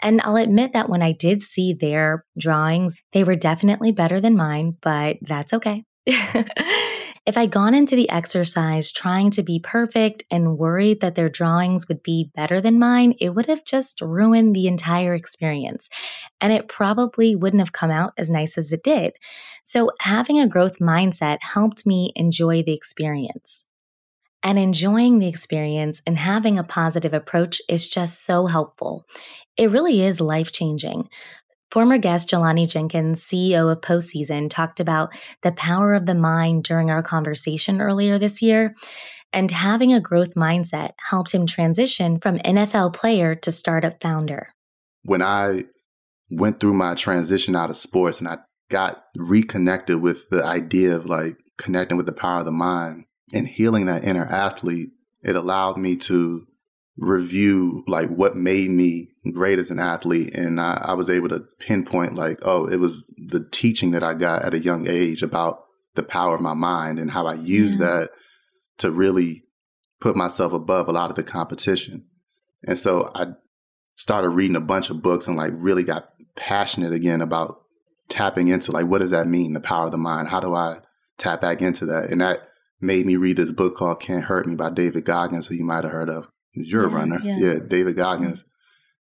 And 0.00 0.20
I'll 0.22 0.36
admit 0.36 0.72
that 0.72 0.88
when 0.88 1.02
I 1.02 1.12
did 1.12 1.42
see 1.42 1.74
their 1.74 2.24
drawings, 2.38 2.94
they 3.12 3.24
were 3.24 3.34
definitely 3.34 3.90
better 3.90 4.20
than 4.20 4.36
mine, 4.36 4.76
but 4.80 5.16
that's 5.22 5.52
okay. 5.52 5.84
If 7.24 7.38
I'd 7.38 7.52
gone 7.52 7.72
into 7.72 7.94
the 7.94 8.10
exercise 8.10 8.90
trying 8.90 9.30
to 9.32 9.44
be 9.44 9.60
perfect 9.60 10.24
and 10.28 10.58
worried 10.58 11.00
that 11.00 11.14
their 11.14 11.28
drawings 11.28 11.86
would 11.86 12.02
be 12.02 12.32
better 12.34 12.60
than 12.60 12.80
mine, 12.80 13.14
it 13.20 13.30
would 13.30 13.46
have 13.46 13.64
just 13.64 14.00
ruined 14.00 14.56
the 14.56 14.66
entire 14.66 15.14
experience. 15.14 15.88
And 16.40 16.52
it 16.52 16.68
probably 16.68 17.36
wouldn't 17.36 17.60
have 17.60 17.72
come 17.72 17.92
out 17.92 18.12
as 18.18 18.28
nice 18.28 18.58
as 18.58 18.72
it 18.72 18.82
did. 18.82 19.12
So 19.62 19.90
having 20.00 20.40
a 20.40 20.48
growth 20.48 20.80
mindset 20.80 21.38
helped 21.42 21.86
me 21.86 22.12
enjoy 22.16 22.64
the 22.64 22.74
experience. 22.74 23.66
And 24.42 24.58
enjoying 24.58 25.20
the 25.20 25.28
experience 25.28 26.02
and 26.04 26.18
having 26.18 26.58
a 26.58 26.64
positive 26.64 27.14
approach 27.14 27.62
is 27.68 27.88
just 27.88 28.24
so 28.24 28.46
helpful. 28.46 29.06
It 29.56 29.70
really 29.70 30.02
is 30.02 30.20
life 30.20 30.50
changing. 30.50 31.08
Former 31.72 31.96
guest 31.96 32.28
Jelani 32.28 32.68
Jenkins, 32.68 33.24
CEO 33.24 33.72
of 33.72 33.80
Postseason, 33.80 34.50
talked 34.50 34.78
about 34.78 35.10
the 35.40 35.52
power 35.52 35.94
of 35.94 36.04
the 36.04 36.14
mind 36.14 36.64
during 36.64 36.90
our 36.90 37.02
conversation 37.02 37.80
earlier 37.80 38.18
this 38.18 38.42
year. 38.42 38.76
And 39.32 39.50
having 39.50 39.94
a 39.94 40.00
growth 40.00 40.34
mindset 40.34 40.90
helped 41.08 41.32
him 41.32 41.46
transition 41.46 42.20
from 42.20 42.36
NFL 42.40 42.92
player 42.92 43.34
to 43.36 43.50
startup 43.50 44.02
founder. 44.02 44.48
When 45.04 45.22
I 45.22 45.64
went 46.30 46.60
through 46.60 46.74
my 46.74 46.94
transition 46.94 47.56
out 47.56 47.70
of 47.70 47.78
sports 47.78 48.18
and 48.18 48.28
I 48.28 48.40
got 48.70 49.02
reconnected 49.16 50.02
with 50.02 50.28
the 50.28 50.44
idea 50.44 50.94
of 50.94 51.06
like 51.06 51.38
connecting 51.56 51.96
with 51.96 52.04
the 52.04 52.12
power 52.12 52.40
of 52.40 52.44
the 52.44 52.52
mind 52.52 53.06
and 53.32 53.48
healing 53.48 53.86
that 53.86 54.04
inner 54.04 54.26
athlete, 54.26 54.90
it 55.22 55.36
allowed 55.36 55.78
me 55.78 55.96
to 55.96 56.46
review 56.96 57.84
like 57.86 58.08
what 58.10 58.36
made 58.36 58.70
me 58.70 59.08
great 59.32 59.58
as 59.58 59.70
an 59.70 59.78
athlete. 59.78 60.34
And 60.34 60.60
I, 60.60 60.82
I, 60.88 60.94
was 60.94 61.08
able 61.08 61.28
to 61.30 61.44
pinpoint 61.58 62.16
like 62.16 62.38
oh 62.42 62.66
it 62.66 62.76
was 62.76 63.06
the 63.16 63.46
teaching 63.50 63.92
that 63.92 64.02
i 64.02 64.14
got 64.14 64.44
at 64.44 64.54
a 64.54 64.58
young 64.58 64.86
age 64.86 65.22
about 65.22 65.64
the 65.94 66.02
power 66.02 66.34
of 66.34 66.40
my 66.40 66.54
mind 66.54 66.98
and 66.98 67.10
how 67.10 67.26
i 67.26 67.34
used 67.34 67.80
yeah. 67.80 67.86
that 67.86 68.10
to 68.78 68.90
really 68.90 69.44
put 70.00 70.16
myself 70.16 70.52
above 70.52 70.88
a 70.88 70.92
lot 70.92 71.10
of 71.10 71.16
the 71.16 71.22
competition. 71.22 72.06
And 72.66 72.78
so 72.78 73.10
i 73.14 73.26
started 73.96 74.30
reading 74.30 74.56
a 74.56 74.60
bunch 74.60 74.90
of 74.90 75.02
books 75.02 75.28
and 75.28 75.36
like 75.36 75.52
really 75.56 75.84
got 75.84 76.10
passionate 76.36 76.92
again 76.92 77.20
about 77.20 77.60
tapping 78.08 78.48
into 78.48 78.72
like 78.72 78.86
what 78.86 78.98
does 78.98 79.12
that 79.12 79.26
mean 79.26 79.54
the 79.54 79.60
power 79.60 79.86
of 79.86 79.92
the 79.92 79.98
mind? 79.98 80.28
How 80.28 80.40
do 80.40 80.54
i 80.54 80.78
tap 81.16 81.40
back 81.40 81.62
into 81.62 81.86
that? 81.86 82.10
And 82.10 82.20
that 82.20 82.48
made 82.82 83.06
me 83.06 83.16
read 83.16 83.36
this 83.36 83.52
book 83.52 83.76
called 83.76 84.00
can't 84.00 84.24
hurt 84.24 84.44
me 84.44 84.56
by 84.56 84.68
david 84.68 85.04
goggins 85.04 85.46
who 85.46 85.54
you 85.54 85.64
might 85.64 85.84
have 85.84 85.92
heard 85.92 86.10
of 86.10 86.28
you're 86.54 86.84
a 86.84 86.88
runner. 86.88 87.20
Yeah. 87.22 87.38
yeah, 87.38 87.54
David 87.66 87.96
Goggins. 87.96 88.44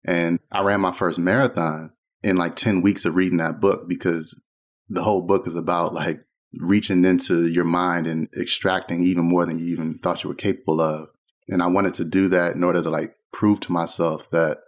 And 0.04 0.38
I 0.50 0.62
ran 0.62 0.80
my 0.80 0.92
first 0.92 1.18
marathon 1.18 1.92
in 2.22 2.36
like 2.36 2.56
10 2.56 2.82
weeks 2.82 3.04
of 3.04 3.14
reading 3.14 3.38
that 3.38 3.60
book 3.60 3.88
because 3.88 4.40
the 4.88 5.02
whole 5.02 5.22
book 5.22 5.46
is 5.46 5.54
about 5.54 5.94
like 5.94 6.20
reaching 6.54 7.04
into 7.04 7.46
your 7.46 7.64
mind 7.64 8.06
and 8.06 8.28
extracting 8.36 9.02
even 9.02 9.24
more 9.24 9.46
than 9.46 9.58
you 9.58 9.66
even 9.66 9.98
thought 9.98 10.24
you 10.24 10.28
were 10.28 10.34
capable 10.34 10.80
of. 10.80 11.08
And 11.48 11.62
I 11.62 11.66
wanted 11.66 11.94
to 11.94 12.04
do 12.04 12.28
that 12.28 12.54
in 12.54 12.64
order 12.64 12.82
to 12.82 12.90
like 12.90 13.14
prove 13.32 13.60
to 13.60 13.72
myself 13.72 14.30
that 14.30 14.58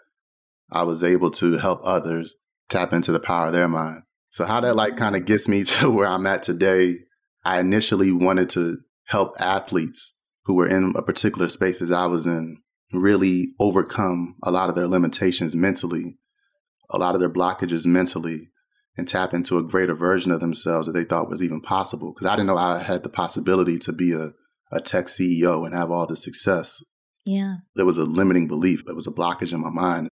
I 0.71 0.85
was 0.85 1.03
able 1.03 1.31
to 1.33 1.59
help 1.59 1.81
others 1.85 2.37
tap 2.69 2.93
into 2.93 3.13
the 3.13 3.21
power 3.21 3.47
of 3.47 3.53
their 3.53 3.69
mind. 3.69 4.03
So 4.31 4.47
how 4.47 4.61
that 4.61 4.77
like 4.77 4.97
kind 4.97 5.17
of 5.17 5.25
gets 5.25 5.49
me 5.49 5.65
to 5.65 5.91
where 5.91 6.09
I'm 6.09 6.27
at 6.27 6.43
today, 6.43 6.99
I 7.45 7.61
initially 7.61 8.13
wanted 8.13 8.51
to 8.51 8.79
help 9.07 9.35
athletes 9.41 10.19
who 10.45 10.55
were 10.55 10.67
in 10.67 10.95
a 10.97 11.03
particular 11.03 11.49
space 11.49 11.83
as 11.83 11.91
I 11.91 12.07
was 12.07 12.27
in 12.27 12.63
really 12.93 13.55
overcome 13.59 14.37
a 14.43 14.51
lot 14.51 14.69
of 14.69 14.75
their 14.75 14.87
limitations 14.87 15.57
mentally, 15.57 16.19
a 16.91 16.99
lot 16.99 17.15
of 17.15 17.21
their 17.21 17.31
blockages 17.31 17.87
mentally, 17.87 18.51
and 18.97 19.09
tap 19.09 19.33
into 19.33 19.59
a 19.59 19.63
greater 19.63 19.95
version 19.95 20.31
of 20.31 20.41
themselves 20.41 20.87
that 20.87 20.93
they 20.93 21.05
thought 21.05 21.31
was 21.31 21.43
even 21.43 21.61
possible. 21.61 22.13
Because 22.13 22.27
I 22.27 22.37
didn't 22.37 22.49
know 22.49 22.57
I 22.57 22.79
had 22.79 23.03
the 23.03 23.09
possibility 23.09 23.79
to 23.81 23.93
be 23.93 24.13
a, 24.13 24.33
a 24.71 24.81
tech 24.81 25.07
CEO 25.07 25.65
and 25.65 25.75
have 25.75 25.91
all 25.91 26.07
the 26.07 26.17
success. 26.17 26.83
Yeah. 27.25 27.57
There 27.75 27.87
was 27.87 27.99
a 27.99 28.05
limiting 28.05 28.49
belief, 28.49 28.85
there 28.85 28.95
was 28.95 29.07
a 29.07 29.13
blockage 29.13 29.53
in 29.53 29.61
my 29.61 29.71
mind. 29.71 30.09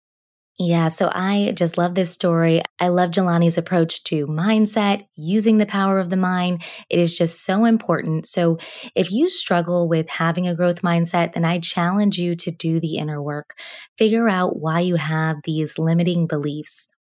Yeah, 0.57 0.87
so 0.87 1.11
I 1.13 1.53
just 1.57 1.77
love 1.77 1.97
this 1.97 2.13
story. 2.13 2.63
I 2.79 2.87
love 2.87 3.11
Jelani's 3.11 3.59
approach 3.59 4.05
to 4.05 4.29
mindset, 4.29 5.05
using 5.17 5.59
the 5.59 5.67
power 5.67 5.99
of 5.99 6.11
the 6.11 6.17
mind. 6.17 6.63
It 6.89 7.01
is 7.01 7.17
just 7.19 7.45
so 7.45 7.65
important. 7.65 8.27
So 8.27 8.59
if 8.95 9.11
you 9.11 9.29
struggle 9.29 9.89
with 9.89 10.09
having 10.09 10.47
a 10.47 10.55
growth 10.55 10.83
mindset, 10.83 11.33
then 11.33 11.45
I 11.45 11.59
challenge 11.59 12.19
you 12.19 12.37
to 12.37 12.53
do 12.53 12.79
the 12.79 12.99
inner 12.99 13.21
work. 13.21 13.55
Figure 13.99 14.29
out 14.29 14.61
why 14.61 14.79
you 14.79 14.95
have 14.95 15.39
these 15.43 15.77
limiting 15.77 16.29
beliefs 16.29 16.94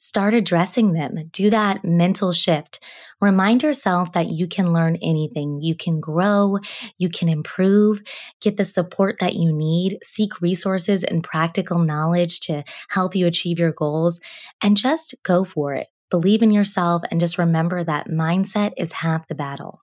start 0.00 0.32
addressing 0.32 0.94
them. 0.94 1.14
Do 1.30 1.50
that 1.50 1.84
mental 1.84 2.32
shift. 2.32 2.80
Remind 3.20 3.62
yourself 3.62 4.12
that 4.12 4.30
you 4.30 4.48
can 4.48 4.72
learn 4.72 4.96
anything. 5.02 5.60
You 5.60 5.74
can 5.74 6.00
grow. 6.00 6.56
You 6.96 7.10
can 7.10 7.28
improve, 7.28 8.00
get 8.40 8.56
the 8.56 8.64
support 8.64 9.16
that 9.20 9.34
you 9.34 9.52
need, 9.52 9.98
seek 10.02 10.40
resources 10.40 11.04
and 11.04 11.22
practical 11.22 11.78
knowledge 11.78 12.40
to 12.40 12.64
help 12.88 13.14
you 13.14 13.26
achieve 13.26 13.58
your 13.58 13.72
goals 13.72 14.20
and 14.62 14.74
just 14.74 15.14
go 15.22 15.44
for 15.44 15.74
it. 15.74 15.88
Believe 16.10 16.40
in 16.40 16.50
yourself 16.50 17.02
and 17.10 17.20
just 17.20 17.36
remember 17.36 17.84
that 17.84 18.08
mindset 18.08 18.72
is 18.78 18.92
half 18.92 19.28
the 19.28 19.34
battle. 19.34 19.82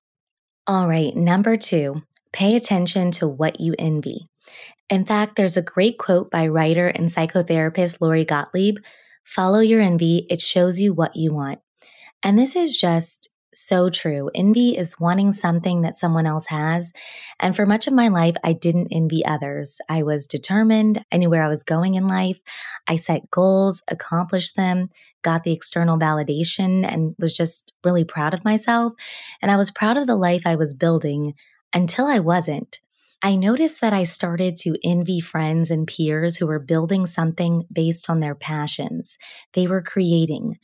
All 0.66 0.88
right. 0.88 1.16
Number 1.16 1.58
two, 1.58 2.02
pay 2.34 2.56
attention 2.56 3.12
to 3.12 3.28
what 3.28 3.60
you 3.60 3.76
envy. 3.78 4.28
In 4.90 5.06
fact, 5.06 5.36
there's 5.36 5.58
a 5.58 5.62
great 5.62 6.00
quote 6.00 6.32
by 6.32 6.48
writer 6.48 6.88
and 6.88 7.08
psychotherapist 7.08 8.02
Lori 8.02 8.26
Gottlieb 8.26 8.78
Follow 9.28 9.60
your 9.60 9.82
envy. 9.82 10.26
It 10.30 10.40
shows 10.40 10.80
you 10.80 10.94
what 10.94 11.18
you 11.18 11.34
want. 11.34 11.60
And 12.24 12.40
this 12.40 12.56
is 12.56 12.78
just 12.78 13.30
so 13.54 13.90
true. 13.90 14.32
Envy 14.34 14.78
is 14.78 15.02
wanting 15.02 15.34
something 15.34 15.82
that 15.82 15.98
someone 15.98 16.26
else 16.26 16.46
has. 16.46 16.94
And 17.38 17.54
for 17.54 17.66
much 17.66 17.88
of 17.88 17.94
my 17.94 18.08
life, 18.08 18.36
I 18.42 18.54
didn't 18.54 18.88
envy 18.90 19.26
others. 19.26 19.82
I 19.90 20.02
was 20.02 20.28
determined. 20.28 21.04
I 21.12 21.18
knew 21.18 21.30
where 21.30 21.44
I 21.44 21.50
was 21.50 21.64
going 21.64 21.96
in 21.96 22.08
life. 22.08 22.40
I 22.88 22.96
set 22.96 23.30
goals, 23.30 23.84
accomplished 23.90 24.56
them, 24.56 24.92
got 25.24 25.44
the 25.44 25.52
external 25.52 26.00
validation, 26.00 26.90
and 26.90 27.14
was 27.20 27.34
just 27.34 27.74
really 27.84 28.06
proud 28.06 28.34
of 28.34 28.46
myself. 28.46 28.94
And 29.42 29.52
I 29.52 29.58
was 29.58 29.72
proud 29.72 29.98
of 29.98 30.08
the 30.08 30.16
life 30.16 30.44
I 30.46 30.56
was 30.56 30.74
building 30.74 31.34
until 31.74 32.06
I 32.06 32.20
wasn't. 32.20 32.80
I 33.24 33.36
noticed 33.36 33.82
that 33.82 33.94
I 33.94 34.04
started 34.04 34.56
to 34.58 34.78
envy 34.84 35.20
friends 35.20 35.72
and 35.72 35.88
peers 35.88 36.38
who 36.38 36.48
were 36.48 36.60
building 36.60 37.08
something 37.08 37.66
based 37.72 38.10
on 38.10 38.20
their 38.20 38.36
passions. 38.36 39.18
They 39.54 39.68
were 39.68 39.82
creating. 39.82 40.58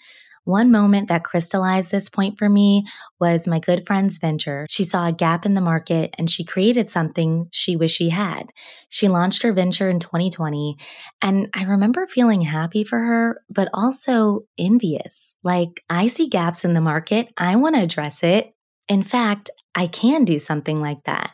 One 0.45 0.71
moment 0.71 1.07
that 1.07 1.23
crystallized 1.23 1.91
this 1.91 2.09
point 2.09 2.37
for 2.37 2.49
me 2.49 2.85
was 3.19 3.47
my 3.47 3.59
good 3.59 3.87
friend's 3.87 4.17
venture. 4.17 4.67
She 4.69 4.83
saw 4.83 5.07
a 5.07 5.13
gap 5.13 5.45
in 5.45 5.53
the 5.53 5.61
market 5.61 6.13
and 6.17 6.29
she 6.29 6.43
created 6.43 6.89
something 6.89 7.47
she 7.51 7.77
wished 7.77 7.95
she 7.95 8.09
had. 8.09 8.47
She 8.89 9.07
launched 9.07 9.43
her 9.43 9.53
venture 9.53 9.89
in 9.89 9.99
2020. 9.99 10.75
And 11.21 11.47
I 11.55 11.63
remember 11.63 12.07
feeling 12.07 12.41
happy 12.41 12.83
for 12.83 12.99
her, 12.99 13.39
but 13.49 13.69
also 13.73 14.41
envious. 14.57 15.35
Like, 15.43 15.81
I 15.89 16.07
see 16.07 16.27
gaps 16.27 16.65
in 16.65 16.73
the 16.73 16.81
market. 16.81 17.29
I 17.37 17.55
want 17.55 17.75
to 17.75 17.81
address 17.81 18.21
it. 18.21 18.53
In 18.89 19.01
fact, 19.01 19.49
I 19.75 19.87
can 19.87 20.25
do 20.25 20.39
something 20.39 20.81
like 20.81 21.03
that. 21.05 21.31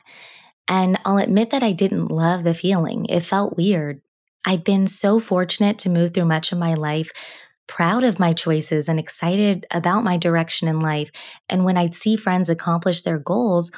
And 0.70 1.00
I'll 1.04 1.18
admit 1.18 1.50
that 1.50 1.64
I 1.64 1.72
didn't 1.72 2.12
love 2.12 2.44
the 2.44 2.54
feeling. 2.54 3.06
It 3.10 3.22
felt 3.22 3.58
weird. 3.58 4.02
I'd 4.46 4.64
been 4.64 4.88
so 4.88 5.20
fortunate 5.20 5.80
to 5.80 5.90
move 5.90 6.14
through 6.14 6.26
much 6.26 6.52
of 6.52 6.60
my 6.60 6.76
life, 6.76 7.12
proud 7.68 8.04
of 8.04 8.20
my 8.20 8.34
choices 8.34 8.88
and 8.88 9.00
excited 9.00 9.66
about 9.72 10.04
my 10.04 10.16
direction 10.16 10.68
in 10.68 10.80
life. 10.80 11.10
And 11.50 11.66
when 11.66 11.78
I'd 11.78 11.94
see 11.94 12.16
friends 12.16 12.50
accomplish 12.50 13.02
their 13.02 13.20
goals, 13.20 13.72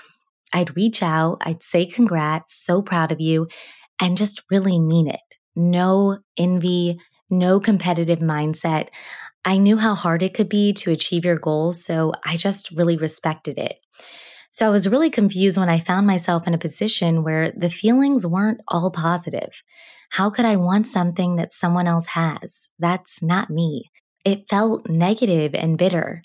I'd 0.53 0.75
reach 0.75 1.01
out, 1.01 1.37
I'd 1.41 1.63
say 1.63 1.85
congrats, 1.85 2.53
so 2.53 2.81
proud 2.81 3.11
of 3.11 3.21
you, 3.21 3.47
and 4.01 4.17
just 4.17 4.43
really 4.51 4.79
mean 4.79 5.07
it. 5.07 5.21
No 5.55 6.19
envy, 6.37 6.99
no 7.29 7.59
competitive 7.59 8.19
mindset. 8.19 8.89
I 9.45 9.57
knew 9.57 9.77
how 9.77 9.95
hard 9.95 10.21
it 10.21 10.33
could 10.33 10.49
be 10.49 10.73
to 10.73 10.91
achieve 10.91 11.25
your 11.25 11.39
goals, 11.39 11.83
so 11.83 12.11
I 12.25 12.37
just 12.37 12.69
really 12.71 12.97
respected 12.97 13.57
it. 13.57 13.77
So 14.51 14.67
I 14.67 14.69
was 14.69 14.89
really 14.89 15.09
confused 15.09 15.57
when 15.57 15.69
I 15.69 15.79
found 15.79 16.05
myself 16.05 16.45
in 16.45 16.53
a 16.53 16.57
position 16.57 17.23
where 17.23 17.53
the 17.55 17.69
feelings 17.69 18.27
weren't 18.27 18.59
all 18.67 18.91
positive. 18.91 19.63
How 20.11 20.29
could 20.29 20.43
I 20.43 20.57
want 20.57 20.87
something 20.87 21.37
that 21.37 21.53
someone 21.53 21.87
else 21.87 22.07
has? 22.07 22.69
That's 22.77 23.23
not 23.23 23.49
me. 23.49 23.91
It 24.25 24.49
felt 24.49 24.89
negative 24.89 25.55
and 25.55 25.77
bitter. 25.77 26.21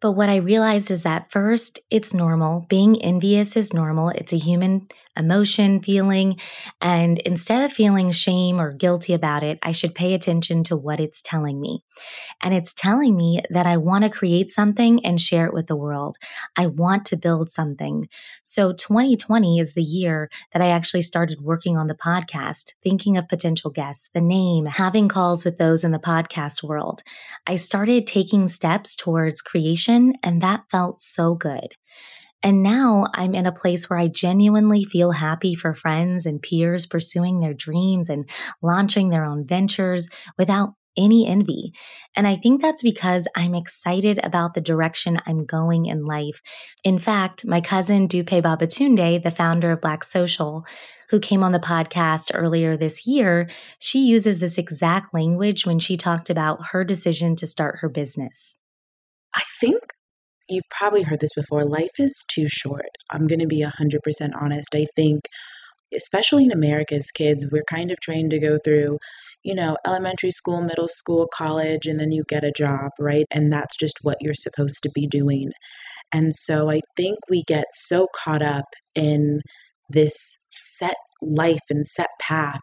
But 0.00 0.12
what 0.12 0.30
I 0.30 0.36
realized 0.36 0.90
is 0.90 1.02
that 1.02 1.30
first, 1.30 1.78
it's 1.90 2.14
normal. 2.14 2.64
Being 2.70 3.02
envious 3.02 3.56
is 3.56 3.74
normal. 3.74 4.08
It's 4.08 4.32
a 4.32 4.38
human 4.38 4.88
emotion, 5.16 5.82
feeling. 5.82 6.38
And 6.80 7.18
instead 7.20 7.62
of 7.62 7.72
feeling 7.72 8.10
shame 8.10 8.60
or 8.60 8.72
guilty 8.72 9.12
about 9.12 9.42
it, 9.42 9.58
I 9.62 9.72
should 9.72 9.94
pay 9.94 10.14
attention 10.14 10.62
to 10.64 10.76
what 10.76 11.00
it's 11.00 11.22
telling 11.22 11.60
me. 11.60 11.82
And 12.42 12.54
it's 12.54 12.74
telling 12.74 13.16
me 13.16 13.40
that 13.50 13.66
I 13.66 13.76
want 13.76 14.04
to 14.04 14.10
create 14.10 14.50
something 14.50 15.04
and 15.04 15.20
share 15.20 15.46
it 15.46 15.54
with 15.54 15.66
the 15.66 15.76
world. 15.76 16.16
I 16.56 16.66
want 16.66 17.04
to 17.06 17.16
build 17.16 17.50
something. 17.50 18.08
So 18.44 18.72
2020 18.72 19.58
is 19.58 19.74
the 19.74 19.82
year 19.82 20.30
that 20.52 20.62
I 20.62 20.68
actually 20.68 21.02
started 21.02 21.40
working 21.40 21.76
on 21.76 21.86
the 21.86 21.94
podcast, 21.94 22.74
thinking 22.82 23.16
of 23.16 23.28
potential 23.28 23.70
guests, 23.70 24.10
the 24.12 24.20
name, 24.20 24.66
having 24.66 25.08
calls 25.08 25.44
with 25.44 25.58
those 25.58 25.84
in 25.84 25.92
the 25.92 25.98
podcast 25.98 26.62
world. 26.62 27.02
I 27.46 27.56
started 27.56 28.06
taking 28.06 28.48
steps 28.48 28.94
towards 28.94 29.42
creation 29.42 30.14
and 30.22 30.42
that 30.42 30.64
felt 30.70 31.00
so 31.00 31.34
good. 31.34 31.74
And 32.46 32.62
now 32.62 33.08
I'm 33.12 33.34
in 33.34 33.44
a 33.44 33.50
place 33.50 33.90
where 33.90 33.98
I 33.98 34.06
genuinely 34.06 34.84
feel 34.84 35.10
happy 35.10 35.56
for 35.56 35.74
friends 35.74 36.26
and 36.26 36.40
peers 36.40 36.86
pursuing 36.86 37.40
their 37.40 37.54
dreams 37.54 38.08
and 38.08 38.30
launching 38.62 39.10
their 39.10 39.24
own 39.24 39.44
ventures 39.44 40.08
without 40.38 40.74
any 40.96 41.26
envy. 41.26 41.72
And 42.14 42.24
I 42.24 42.36
think 42.36 42.62
that's 42.62 42.82
because 42.82 43.26
I'm 43.34 43.56
excited 43.56 44.20
about 44.22 44.54
the 44.54 44.60
direction 44.60 45.20
I'm 45.26 45.44
going 45.44 45.86
in 45.86 46.04
life. 46.04 46.40
In 46.84 47.00
fact, 47.00 47.44
my 47.44 47.60
cousin 47.60 48.06
Dupe 48.06 48.26
Babatunde, 48.26 49.24
the 49.24 49.32
founder 49.32 49.72
of 49.72 49.80
Black 49.80 50.04
Social, 50.04 50.64
who 51.10 51.18
came 51.18 51.42
on 51.42 51.50
the 51.50 51.58
podcast 51.58 52.30
earlier 52.32 52.76
this 52.76 53.08
year, 53.08 53.50
she 53.80 54.06
uses 54.06 54.38
this 54.38 54.56
exact 54.56 55.12
language 55.12 55.66
when 55.66 55.80
she 55.80 55.96
talked 55.96 56.30
about 56.30 56.66
her 56.66 56.84
decision 56.84 57.34
to 57.34 57.44
start 57.44 57.78
her 57.80 57.88
business. 57.88 58.56
I 59.34 59.42
think 59.58 59.95
you've 60.48 60.64
probably 60.70 61.02
heard 61.02 61.20
this 61.20 61.34
before 61.34 61.64
life 61.64 61.98
is 61.98 62.24
too 62.28 62.48
short. 62.48 62.90
I'm 63.10 63.26
going 63.26 63.40
to 63.40 63.46
be 63.46 63.64
100% 63.64 64.30
honest. 64.40 64.74
I 64.74 64.86
think, 64.94 65.22
especially 65.94 66.44
in 66.44 66.52
America 66.52 66.94
as 66.94 67.10
kids, 67.10 67.46
we're 67.50 67.64
kind 67.68 67.90
of 67.90 68.00
trained 68.00 68.30
to 68.30 68.40
go 68.40 68.58
through, 68.64 68.98
you 69.44 69.54
know, 69.54 69.76
elementary 69.86 70.30
school, 70.30 70.60
middle 70.62 70.88
school, 70.88 71.28
college, 71.32 71.86
and 71.86 71.98
then 71.98 72.12
you 72.12 72.24
get 72.28 72.44
a 72.44 72.52
job, 72.52 72.90
right? 72.98 73.26
And 73.30 73.52
that's 73.52 73.76
just 73.76 73.98
what 74.02 74.18
you're 74.20 74.34
supposed 74.34 74.82
to 74.82 74.90
be 74.94 75.06
doing. 75.06 75.50
And 76.12 76.34
so 76.34 76.70
I 76.70 76.80
think 76.96 77.18
we 77.28 77.42
get 77.46 77.66
so 77.72 78.08
caught 78.14 78.42
up 78.42 78.66
in 78.94 79.40
this 79.90 80.38
set 80.50 80.96
life 81.22 81.62
and 81.70 81.86
set 81.86 82.08
path 82.20 82.60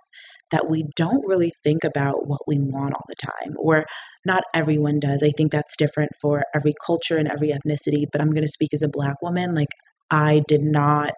that 0.51 0.69
we 0.69 0.85
don't 0.95 1.25
really 1.27 1.51
think 1.63 1.83
about 1.83 2.27
what 2.27 2.41
we 2.47 2.59
want 2.59 2.93
all 2.93 3.05
the 3.07 3.15
time, 3.15 3.55
or 3.57 3.85
not 4.25 4.43
everyone 4.53 4.99
does. 4.99 5.23
I 5.23 5.31
think 5.31 5.51
that's 5.51 5.75
different 5.77 6.11
for 6.21 6.43
every 6.53 6.73
culture 6.85 7.17
and 7.17 7.27
every 7.27 7.49
ethnicity, 7.49 8.05
but 8.11 8.21
I'm 8.21 8.31
going 8.31 8.43
to 8.43 8.47
speak 8.47 8.73
as 8.73 8.81
a 8.81 8.89
Black 8.89 9.21
woman. 9.21 9.55
Like, 9.55 9.71
I 10.11 10.41
did 10.47 10.61
not 10.61 11.13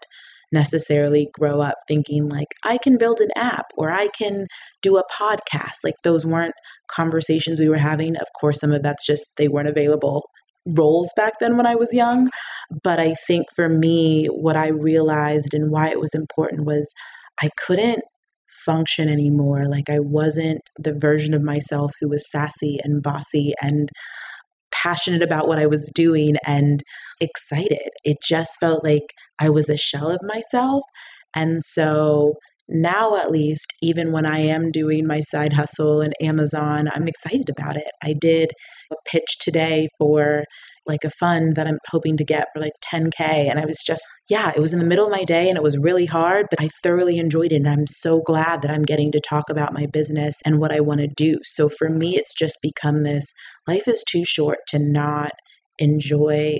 necessarily 0.52 1.28
grow 1.34 1.60
up 1.60 1.76
thinking 1.88 2.30
like 2.30 2.48
I 2.64 2.78
can 2.78 2.98
build 2.98 3.20
an 3.20 3.30
app 3.36 3.66
or 3.78 3.92
I 3.92 4.08
can 4.18 4.48
do 4.82 4.98
a 4.98 5.04
podcast. 5.12 5.84
Like 5.84 5.96
those 6.04 6.26
weren't 6.26 6.54
conversations 6.88 7.60
we 7.60 7.70
were 7.70 7.78
having. 7.78 8.16
Of 8.16 8.28
course, 8.40 8.60
some 8.60 8.72
of 8.72 8.84
that's 8.84 9.06
just 9.06 9.36
they 9.38 9.48
weren't 9.48 9.68
available 9.68 10.30
roles 10.66 11.12
back 11.16 11.34
then 11.40 11.58
when 11.58 11.66
I 11.66 11.76
was 11.76 11.94
young. 11.94 12.30
But 12.84 13.00
I 13.00 13.14
think 13.28 13.48
for 13.56 13.70
me, 13.70 14.28
what 14.28 14.56
I 14.56 14.70
realized 14.70 15.54
and 15.54 15.72
why 15.72 15.90
it 15.90 16.00
was 16.00 16.16
important 16.16 16.66
was 16.66 16.94
I 17.42 17.50
couldn't 17.58 18.02
function 18.66 19.10
anymore. 19.10 19.68
Like 19.70 19.90
I 19.90 20.00
wasn't 20.00 20.62
the 20.78 20.94
version 20.94 21.34
of 21.34 21.42
myself 21.42 21.92
who 22.00 22.10
was 22.10 22.30
sassy 22.30 22.80
and 22.84 23.02
bossy 23.04 23.54
and 23.62 23.90
passionate 24.72 25.22
about 25.24 25.48
what 25.48 25.60
I 25.60 25.68
was 25.68 25.92
doing 25.94 26.36
and 26.46 26.84
excited. 27.22 27.90
It 28.04 28.18
just 28.24 28.60
felt 28.60 28.84
like 28.84 29.14
I 29.40 29.50
was 29.50 29.70
a 29.70 29.78
shell 29.78 30.10
of 30.10 30.20
myself. 30.24 30.84
And 31.36 31.64
so 31.64 32.36
now, 32.68 33.16
at 33.16 33.30
least, 33.30 33.74
even 33.82 34.12
when 34.12 34.26
I 34.26 34.40
am 34.40 34.72
doing 34.72 35.06
my 35.06 35.22
side 35.22 35.54
hustle 35.54 36.02
in 36.02 36.14
Amazon, 36.20 36.90
I'm 36.94 37.08
excited 37.08 37.50
about 37.50 37.78
it. 37.78 37.92
I 38.02 38.14
did 38.20 38.52
a 38.92 38.96
pitch 39.06 39.38
today 39.40 39.88
for 40.00 40.46
like 40.88 41.04
a 41.04 41.10
fund 41.10 41.56
that 41.56 41.68
I'm 41.68 41.80
hoping 41.90 42.18
to 42.18 42.24
get 42.24 42.48
for 42.54 42.60
like 42.60 42.74
10K. 42.94 43.20
And 43.20 43.60
I 43.60 43.66
was 43.66 43.84
just, 43.86 44.04
yeah, 44.30 44.52
it 44.56 44.60
was 44.60 44.74
in 44.74 44.80
the 44.80 44.86
middle 44.86 45.06
of 45.06 45.12
my 45.12 45.24
day 45.24 45.50
and 45.50 45.58
it 45.58 45.64
was 45.64 45.78
really 45.78 46.06
hard, 46.06 46.46
but 46.50 46.62
I 46.62 46.70
thoroughly 46.84 47.18
enjoyed 47.18 47.52
it. 47.52 47.58
And 47.58 47.70
I'm 47.70 47.88
so 47.88 48.22
glad 48.22 48.62
that 48.62 48.72
I'm 48.72 48.84
getting 48.84 49.12
to 49.14 49.20
talk 49.20 49.50
about 49.50 49.74
my 49.74 49.88
business 49.88 50.36
and 50.46 50.60
what 50.60 50.72
I 50.72 50.80
want 50.80 51.02
to 51.02 51.08
do. 51.08 51.40
So 51.44 51.70
for 51.70 51.90
me, 51.90 52.16
it's 52.18 52.34
just 52.34 52.58
become 52.62 53.04
this 53.04 53.34
life 53.68 53.88
is 53.88 54.04
too 54.04 54.24
short 54.26 54.60
to 54.70 54.80
not 54.80 55.32
enjoy 55.80 56.58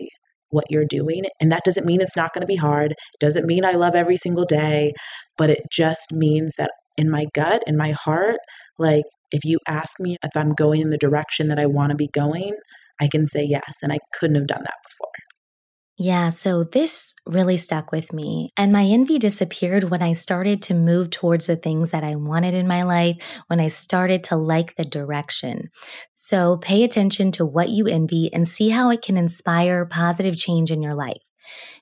what 0.50 0.66
you're 0.70 0.86
doing. 0.86 1.24
And 1.42 1.52
that 1.52 1.64
doesn't 1.66 1.86
mean 1.86 2.02
it's 2.02 2.16
not 2.16 2.34
going 2.34 2.42
to 2.42 2.48
be 2.48 2.56
hard. 2.56 2.92
It 2.92 3.20
doesn't 3.20 3.46
mean 3.46 3.66
I 3.66 3.74
love 3.74 3.94
every 3.96 4.18
single 4.18 4.46
day, 4.46 4.94
but 5.38 5.50
it 5.50 5.64
just 5.72 6.12
means 6.12 6.54
that 6.58 6.72
in 6.98 7.10
my 7.10 7.26
gut, 7.34 7.62
in 7.68 7.76
my 7.76 7.92
heart, 7.92 8.38
like 8.78 9.04
If 9.32 9.44
you 9.44 9.60
ask 9.68 10.00
me 10.00 10.16
if 10.24 10.36
I'm 10.36 10.52
going 10.52 10.82
in 10.82 10.92
the 10.92 10.98
direction 10.98 11.50
that 11.50 11.60
I 11.60 11.66
want 11.66 11.90
to 11.90 11.96
be 11.98 12.08
going, 12.08 12.56
I 13.00 13.08
can 13.08 13.26
say 13.26 13.44
yes. 13.44 13.80
And 13.82 13.92
I 13.92 14.00
couldn't 14.14 14.36
have 14.36 14.48
done 14.48 14.64
that 14.64 14.78
before. 14.88 15.12
Yeah, 15.98 16.28
so 16.30 16.66
this 16.66 17.16
really 17.26 17.56
stuck 17.56 17.94
with 17.94 18.12
me. 18.12 18.52
And 18.58 18.74
my 18.74 18.84
envy 18.84 19.18
disappeared 19.18 19.86
when 19.86 20.04
I 20.04 20.12
started 20.12 20.62
to 20.64 20.74
move 20.74 21.10
towards 21.10 21.48
the 21.48 21.56
things 21.56 21.92
that 21.92 22.04
I 22.04 22.16
wanted 22.16 22.54
in 22.54 22.68
my 22.68 22.84
life, 22.84 23.16
when 23.48 23.62
I 23.62 23.70
started 23.70 24.22
to 24.26 24.36
like 24.36 24.76
the 24.76 24.84
direction. 24.84 25.70
So 26.14 26.58
pay 26.58 26.84
attention 26.84 27.32
to 27.34 27.46
what 27.46 27.70
you 27.70 27.88
envy 27.88 28.30
and 28.34 28.46
see 28.46 28.70
how 28.70 28.90
it 28.90 29.04
can 29.04 29.16
inspire 29.16 29.86
positive 29.86 30.36
change 30.36 30.70
in 30.70 30.82
your 30.82 30.96
life. 30.96 31.22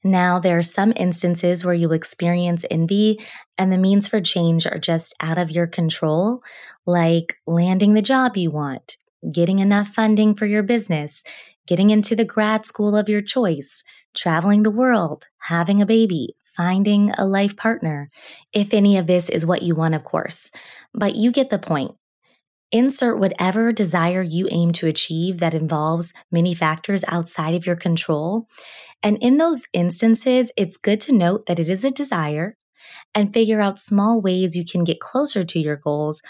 Now, 0.04 0.40
there 0.40 0.58
are 0.58 0.64
some 0.64 0.94
instances 0.96 1.66
where 1.66 1.74
you'll 1.74 1.94
experience 1.94 2.66
envy 2.70 3.20
and 3.58 3.72
the 3.72 3.78
means 3.78 4.08
for 4.08 4.22
change 4.22 4.68
are 4.68 4.78
just 4.78 5.16
out 5.22 5.40
of 5.40 5.50
your 5.50 5.68
control, 5.68 6.44
like 6.86 7.38
landing 7.48 7.94
the 7.94 8.02
job 8.02 8.38
you 8.38 8.52
want, 8.52 8.98
getting 9.32 9.60
enough 9.60 9.88
funding 9.88 10.36
for 10.36 10.46
your 10.46 10.64
business, 10.64 11.24
getting 11.68 11.90
into 11.90 12.16
the 12.16 12.26
grad 12.26 12.66
school 12.66 12.96
of 12.96 13.10
your 13.10 13.22
choice, 13.22 13.84
traveling 14.16 14.64
the 14.64 14.72
world, 14.72 15.26
having 15.40 15.82
a 15.82 15.86
baby, 15.86 16.36
finding 16.56 17.12
a 17.12 17.26
life 17.26 17.56
partner. 17.56 18.10
If 18.52 18.74
any 18.74 18.98
of 18.98 19.08
this 19.08 19.30
is 19.30 19.46
what 19.46 19.64
you 19.64 19.76
want, 19.76 19.96
of 19.96 20.04
course. 20.04 20.52
But 20.94 21.16
you 21.16 21.32
get 21.32 21.50
the 21.50 21.60
point. 21.60 21.96
Insert 22.72 23.20
whatever 23.20 23.72
desire 23.72 24.24
you 24.24 24.48
aim 24.52 24.72
to 24.74 24.88
achieve 24.88 25.40
that 25.40 25.54
involves 25.54 26.12
many 26.32 26.56
factors 26.56 27.04
outside 27.08 27.54
of 27.54 27.68
your 27.68 27.76
control. 27.76 28.48
And 29.04 29.18
in 29.22 29.38
those 29.38 29.68
instances, 29.74 30.52
it's 30.58 30.78
good 30.78 31.00
to 31.02 31.14
note 31.14 31.46
that 31.46 31.60
it 31.60 31.70
is 31.70 31.86
a 31.86 31.92
desire 31.92 32.58
and 33.14 33.34
figure 33.34 33.62
out 33.62 33.80
small 33.80 34.22
ways 34.22 34.56
you 34.56 34.66
can 34.66 34.84
get 34.84 35.00
closer 35.00 35.44
to 35.44 35.60
your 35.60 35.76
goals 35.76 36.22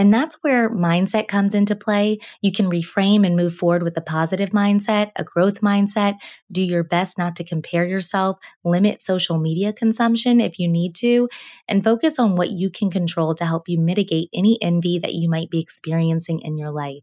and 0.00 0.14
that's 0.14 0.38
where 0.40 0.70
mindset 0.70 1.28
comes 1.28 1.54
into 1.54 1.76
play. 1.76 2.20
You 2.40 2.52
can 2.52 2.70
reframe 2.70 3.26
and 3.26 3.36
move 3.36 3.54
forward 3.54 3.82
with 3.82 3.98
a 3.98 4.00
positive 4.00 4.48
mindset, 4.48 5.10
a 5.14 5.22
growth 5.22 5.60
mindset. 5.60 6.14
Do 6.50 6.62
your 6.62 6.82
best 6.82 7.18
not 7.18 7.36
to 7.36 7.44
compare 7.44 7.84
yourself, 7.84 8.38
limit 8.64 9.02
social 9.02 9.38
media 9.38 9.74
consumption 9.74 10.40
if 10.40 10.58
you 10.58 10.68
need 10.68 10.94
to, 11.00 11.28
and 11.68 11.84
focus 11.84 12.18
on 12.18 12.34
what 12.34 12.48
you 12.48 12.70
can 12.70 12.90
control 12.90 13.34
to 13.34 13.44
help 13.44 13.68
you 13.68 13.78
mitigate 13.78 14.30
any 14.32 14.56
envy 14.62 14.98
that 14.98 15.12
you 15.12 15.28
might 15.28 15.50
be 15.50 15.60
experiencing 15.60 16.40
in 16.40 16.56
your 16.56 16.70
life. 16.70 17.02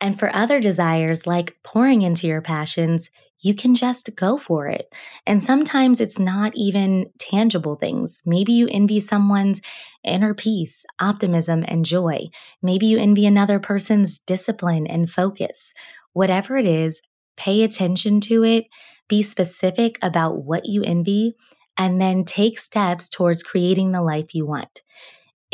And 0.00 0.18
for 0.18 0.34
other 0.34 0.58
desires 0.58 1.28
like 1.28 1.56
pouring 1.62 2.02
into 2.02 2.26
your 2.26 2.42
passions, 2.42 3.12
you 3.40 3.54
can 3.54 3.74
just 3.74 4.14
go 4.16 4.38
for 4.38 4.68
it. 4.68 4.92
And 5.26 5.42
sometimes 5.42 6.00
it's 6.00 6.18
not 6.18 6.52
even 6.54 7.06
tangible 7.18 7.76
things. 7.76 8.22
Maybe 8.24 8.52
you 8.52 8.68
envy 8.70 9.00
someone's 9.00 9.60
inner 10.04 10.34
peace, 10.34 10.84
optimism, 11.00 11.64
and 11.68 11.84
joy. 11.84 12.28
Maybe 12.62 12.86
you 12.86 12.98
envy 12.98 13.26
another 13.26 13.58
person's 13.58 14.18
discipline 14.18 14.86
and 14.86 15.10
focus. 15.10 15.74
Whatever 16.12 16.56
it 16.56 16.66
is, 16.66 17.02
pay 17.36 17.62
attention 17.62 18.20
to 18.22 18.44
it, 18.44 18.64
be 19.08 19.22
specific 19.22 19.98
about 20.00 20.44
what 20.44 20.66
you 20.66 20.82
envy, 20.82 21.34
and 21.76 22.00
then 22.00 22.24
take 22.24 22.58
steps 22.58 23.08
towards 23.08 23.42
creating 23.42 23.92
the 23.92 24.02
life 24.02 24.34
you 24.34 24.46
want. 24.46 24.82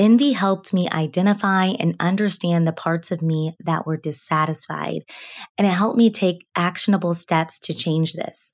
Envy 0.00 0.33
helped 0.33 0.73
me 0.73 0.88
identify 0.88 1.66
and 1.66 1.95
understand 2.00 2.66
the 2.66 2.73
parts 2.73 3.11
of 3.11 3.21
me 3.21 3.52
that 3.62 3.87
were 3.87 3.99
dissatisfied, 3.99 5.02
and 5.59 5.66
it 5.66 5.75
helped 5.75 5.99
me 5.99 6.09
take 6.09 6.47
actionable 6.57 7.12
steps 7.12 7.59
to 7.59 7.75
change 7.75 8.14
this. 8.14 8.50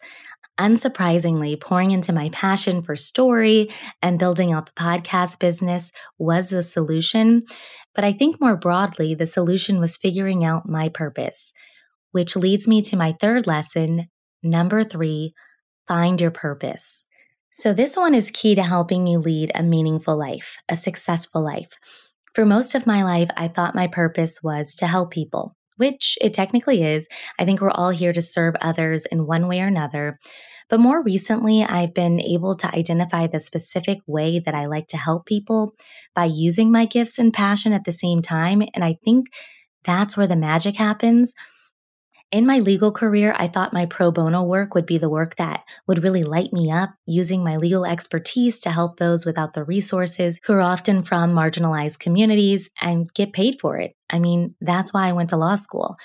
Unsurprisingly, 0.58 1.60
pouring 1.60 1.92
into 1.92 2.12
my 2.12 2.30
passion 2.30 2.82
for 2.82 2.96
story 2.96 3.70
and 4.02 4.18
building 4.18 4.52
out 4.52 4.66
the 4.66 4.72
podcast 4.72 5.38
business 5.38 5.92
was 6.18 6.50
the 6.50 6.62
solution. 6.62 7.42
But 7.94 8.02
I 8.02 8.12
think 8.12 8.40
more 8.40 8.56
broadly, 8.56 9.14
the 9.14 9.28
solution 9.28 9.78
was 9.78 9.96
figuring 9.96 10.44
out 10.44 10.68
my 10.68 10.88
purpose, 10.88 11.52
which 12.10 12.34
leads 12.34 12.66
me 12.66 12.82
to 12.82 12.96
my 12.96 13.14
third 13.20 13.46
lesson. 13.46 14.06
Number 14.42 14.82
three, 14.82 15.32
find 15.86 16.20
your 16.20 16.32
purpose. 16.32 17.06
So, 17.58 17.72
this 17.72 17.96
one 17.96 18.14
is 18.14 18.30
key 18.30 18.54
to 18.54 18.62
helping 18.62 19.06
you 19.06 19.18
lead 19.18 19.50
a 19.54 19.62
meaningful 19.62 20.14
life, 20.14 20.58
a 20.68 20.76
successful 20.76 21.42
life. 21.42 21.70
For 22.34 22.44
most 22.44 22.74
of 22.74 22.86
my 22.86 23.02
life, 23.02 23.30
I 23.34 23.48
thought 23.48 23.74
my 23.74 23.86
purpose 23.86 24.42
was 24.42 24.74
to 24.74 24.86
help 24.86 25.10
people, 25.10 25.56
which 25.78 26.18
it 26.20 26.34
technically 26.34 26.82
is. 26.82 27.08
I 27.40 27.46
think 27.46 27.62
we're 27.62 27.70
all 27.70 27.88
here 27.88 28.12
to 28.12 28.20
serve 28.20 28.56
others 28.60 29.06
in 29.06 29.26
one 29.26 29.48
way 29.48 29.62
or 29.62 29.68
another. 29.68 30.18
But 30.68 30.80
more 30.80 31.02
recently, 31.02 31.64
I've 31.64 31.94
been 31.94 32.20
able 32.20 32.56
to 32.56 32.74
identify 32.76 33.26
the 33.26 33.40
specific 33.40 34.00
way 34.06 34.38
that 34.38 34.54
I 34.54 34.66
like 34.66 34.88
to 34.88 34.98
help 34.98 35.24
people 35.24 35.72
by 36.14 36.26
using 36.26 36.70
my 36.70 36.84
gifts 36.84 37.18
and 37.18 37.32
passion 37.32 37.72
at 37.72 37.84
the 37.84 37.90
same 37.90 38.20
time. 38.20 38.64
And 38.74 38.84
I 38.84 38.98
think 39.02 39.28
that's 39.82 40.14
where 40.14 40.26
the 40.26 40.36
magic 40.36 40.76
happens 40.76 41.34
in 42.32 42.44
my 42.44 42.58
legal 42.58 42.90
career, 42.90 43.34
I 43.38 43.46
thought 43.46 43.72
my 43.72 43.86
pro 43.86 44.10
bono 44.10 44.42
work 44.42 44.74
would 44.74 44.86
be 44.86 44.98
the 44.98 45.08
work 45.08 45.36
that 45.36 45.62
would 45.86 46.02
really 46.02 46.24
light 46.24 46.52
me 46.52 46.70
up, 46.70 46.90
using 47.06 47.44
my 47.44 47.56
legal 47.56 47.84
expertise 47.84 48.58
to 48.60 48.70
help 48.70 48.98
those 48.98 49.24
without 49.24 49.54
the 49.54 49.62
resources 49.64 50.40
who 50.44 50.52
are 50.54 50.60
often 50.60 51.02
from 51.02 51.32
marginalized 51.32 52.00
communities 52.00 52.68
and 52.80 53.12
get 53.14 53.32
paid 53.32 53.60
for 53.60 53.78
it. 53.78 53.96
I 54.10 54.18
mean, 54.18 54.54
that's 54.60 54.92
why 54.92 55.08
I 55.08 55.12
went 55.12 55.30
to 55.30 55.36
law 55.36 55.54
school. 55.54 55.96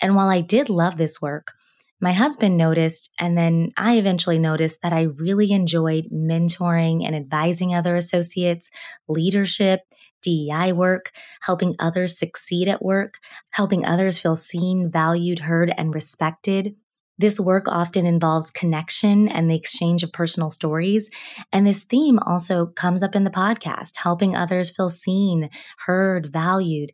And 0.00 0.14
while 0.16 0.28
I 0.28 0.40
did 0.40 0.70
love 0.70 0.96
this 0.96 1.20
work, 1.20 1.52
my 2.00 2.12
husband 2.12 2.56
noticed, 2.56 3.10
and 3.18 3.36
then 3.38 3.72
I 3.76 3.96
eventually 3.96 4.38
noticed 4.38 4.82
that 4.82 4.92
I 4.92 5.02
really 5.02 5.52
enjoyed 5.52 6.06
mentoring 6.12 7.04
and 7.06 7.16
advising 7.16 7.74
other 7.74 7.96
associates, 7.96 8.70
leadership, 9.08 9.80
DEI 10.22 10.72
work, 10.72 11.12
helping 11.42 11.74
others 11.78 12.18
succeed 12.18 12.68
at 12.68 12.82
work, 12.82 13.14
helping 13.52 13.84
others 13.84 14.18
feel 14.18 14.36
seen, 14.36 14.90
valued, 14.90 15.40
heard, 15.40 15.72
and 15.76 15.94
respected. 15.94 16.74
This 17.18 17.40
work 17.40 17.66
often 17.68 18.04
involves 18.04 18.50
connection 18.50 19.28
and 19.28 19.50
the 19.50 19.56
exchange 19.56 20.02
of 20.02 20.12
personal 20.12 20.50
stories. 20.50 21.08
And 21.52 21.66
this 21.66 21.84
theme 21.84 22.18
also 22.20 22.66
comes 22.66 23.02
up 23.02 23.14
in 23.16 23.24
the 23.24 23.30
podcast, 23.30 23.96
helping 23.96 24.36
others 24.36 24.70
feel 24.70 24.90
seen, 24.90 25.48
heard, 25.86 26.32
valued. 26.32 26.90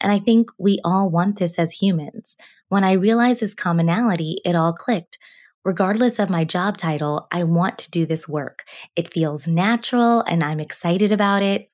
And 0.00 0.10
I 0.10 0.18
think 0.18 0.50
we 0.58 0.80
all 0.84 1.10
want 1.10 1.38
this 1.38 1.58
as 1.58 1.72
humans. 1.72 2.36
When 2.68 2.84
I 2.84 2.92
realized 2.92 3.40
this 3.40 3.54
commonality, 3.54 4.40
it 4.44 4.56
all 4.56 4.72
clicked. 4.72 5.18
Regardless 5.64 6.18
of 6.18 6.30
my 6.30 6.44
job 6.44 6.76
title, 6.76 7.26
I 7.32 7.42
want 7.42 7.76
to 7.78 7.90
do 7.90 8.06
this 8.06 8.28
work. 8.28 8.64
It 8.94 9.12
feels 9.12 9.48
natural 9.48 10.22
and 10.22 10.44
I'm 10.44 10.60
excited 10.60 11.10
about 11.12 11.42
it. 11.42 11.68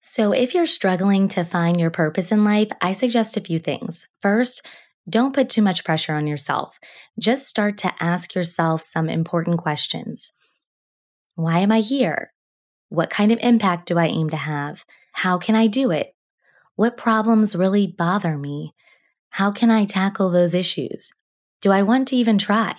So, 0.00 0.32
if 0.32 0.54
you're 0.54 0.66
struggling 0.66 1.28
to 1.28 1.44
find 1.44 1.78
your 1.78 1.90
purpose 1.90 2.32
in 2.32 2.44
life, 2.44 2.68
I 2.80 2.92
suggest 2.92 3.36
a 3.36 3.40
few 3.40 3.58
things. 3.58 4.06
First, 4.22 4.66
don't 5.08 5.34
put 5.34 5.48
too 5.48 5.62
much 5.62 5.84
pressure 5.84 6.14
on 6.14 6.26
yourself. 6.26 6.78
Just 7.18 7.46
start 7.46 7.76
to 7.78 7.94
ask 8.00 8.34
yourself 8.34 8.82
some 8.82 9.08
important 9.08 9.58
questions. 9.58 10.32
Why 11.34 11.60
am 11.60 11.72
I 11.72 11.80
here? 11.80 12.32
What 12.88 13.10
kind 13.10 13.30
of 13.32 13.38
impact 13.40 13.86
do 13.86 13.98
I 13.98 14.06
aim 14.06 14.30
to 14.30 14.36
have? 14.36 14.84
How 15.14 15.38
can 15.38 15.54
I 15.54 15.66
do 15.66 15.90
it? 15.90 16.14
What 16.74 16.96
problems 16.96 17.56
really 17.56 17.86
bother 17.86 18.36
me? 18.36 18.74
How 19.30 19.50
can 19.50 19.70
I 19.70 19.84
tackle 19.84 20.30
those 20.30 20.54
issues? 20.54 21.12
Do 21.60 21.70
I 21.70 21.82
want 21.82 22.08
to 22.08 22.16
even 22.16 22.38
try? 22.38 22.74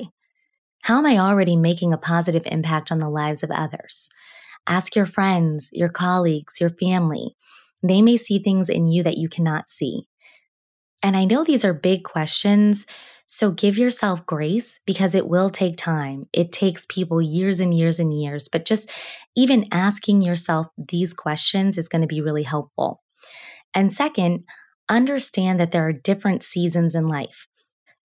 How 0.84 0.98
am 0.98 1.06
I 1.06 1.18
already 1.18 1.56
making 1.56 1.94
a 1.94 1.98
positive 1.98 2.44
impact 2.46 2.92
on 2.92 3.00
the 3.00 3.10
lives 3.10 3.44
of 3.44 3.52
others? 3.52 4.10
Ask 4.68 4.96
your 4.96 5.06
friends, 5.06 5.70
your 5.74 5.90
colleagues, 5.90 6.60
your 6.60 6.70
family. 6.70 7.36
They 7.84 8.02
may 8.02 8.18
see 8.18 8.40
things 8.40 8.70
in 8.70 8.86
you 8.86 9.04
that 9.04 9.18
you 9.18 9.30
cannot 9.30 9.70
see. 9.70 10.09
And 11.02 11.16
I 11.16 11.26
know 11.26 11.44
these 11.44 11.64
are 11.64 11.74
big 11.74 12.04
questions, 12.04 12.86
so 13.26 13.52
give 13.52 13.78
yourself 13.78 14.26
grace 14.26 14.80
because 14.86 15.14
it 15.14 15.28
will 15.28 15.50
take 15.50 15.78
time. 15.78 16.26
It 16.34 16.52
takes 16.52 16.86
people 16.90 17.22
years 17.22 17.60
and 17.60 17.74
years 17.74 18.00
and 18.00 18.14
years, 18.14 18.48
but 18.48 18.66
just 18.66 18.90
even 19.36 19.68
asking 19.72 20.22
yourself 20.22 20.68
these 20.78 21.14
questions 21.14 21.78
is 21.78 21.88
going 21.88 22.02
to 22.02 22.08
be 22.08 22.22
really 22.22 22.44
helpful. 22.44 23.04
And 23.74 23.94
second, 23.94 24.46
understand 24.90 25.60
that 25.60 25.72
there 25.72 25.88
are 25.88 25.94
different 25.94 26.42
seasons 26.44 26.96
in 26.96 27.08
life. 27.08 27.48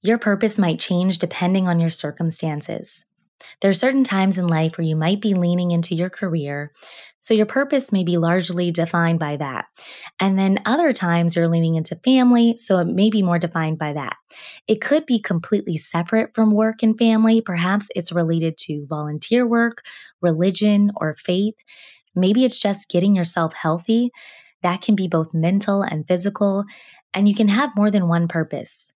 Your 0.03 0.19
purpose 0.19 0.59
might 0.59 0.79
change 0.79 1.19
depending 1.19 1.67
on 1.67 1.81
your 1.81 1.89
circumstances. 1.89 3.07
There 3.61 3.71
are 3.71 3.75
certain 3.75 4.05
times 4.05 4.39
in 4.39 4.47
life 4.47 4.79
where 4.79 4.87
you 4.87 4.97
might 4.97 5.21
be 5.21 5.35
leaning 5.35 5.71
into 5.71 5.95
your 5.95 6.11
career, 6.11 6.73
so 7.21 7.35
your 7.35 7.47
purpose 7.47 7.93
may 7.93 8.05
be 8.05 8.19
largely 8.19 8.71
defined 8.71 9.19
by 9.19 9.37
that. 9.37 9.67
And 10.21 10.39
then 10.39 10.61
other 10.67 10.93
times 10.93 11.35
you're 11.35 11.49
leaning 11.49 11.75
into 11.75 11.97
family, 12.05 12.57
so 12.57 12.79
it 12.79 12.87
may 12.87 13.11
be 13.11 13.23
more 13.23 13.39
defined 13.39 13.79
by 13.79 13.93
that. 13.95 14.17
It 14.69 14.81
could 14.81 15.07
be 15.07 15.21
completely 15.21 15.79
separate 15.79 16.35
from 16.35 16.55
work 16.55 16.83
and 16.83 16.99
family. 16.99 17.41
Perhaps 17.41 17.89
it's 17.97 18.13
related 18.13 18.57
to 18.59 18.87
volunteer 18.89 19.47
work, 19.47 19.83
religion, 20.21 20.91
or 20.97 21.17
faith. 21.17 21.55
Maybe 22.15 22.45
it's 22.45 22.59
just 22.59 22.89
getting 22.89 23.17
yourself 23.17 23.55
healthy. 23.55 24.11
That 24.63 24.83
can 24.83 24.95
be 24.95 25.09
both 25.09 25.35
mental 25.35 25.83
and 25.83 26.07
physical, 26.07 26.65
and 27.13 27.29
you 27.29 27.35
can 27.35 27.49
have 27.49 27.77
more 27.77 27.91
than 27.91 28.09
one 28.09 28.29
purpose. 28.29 28.93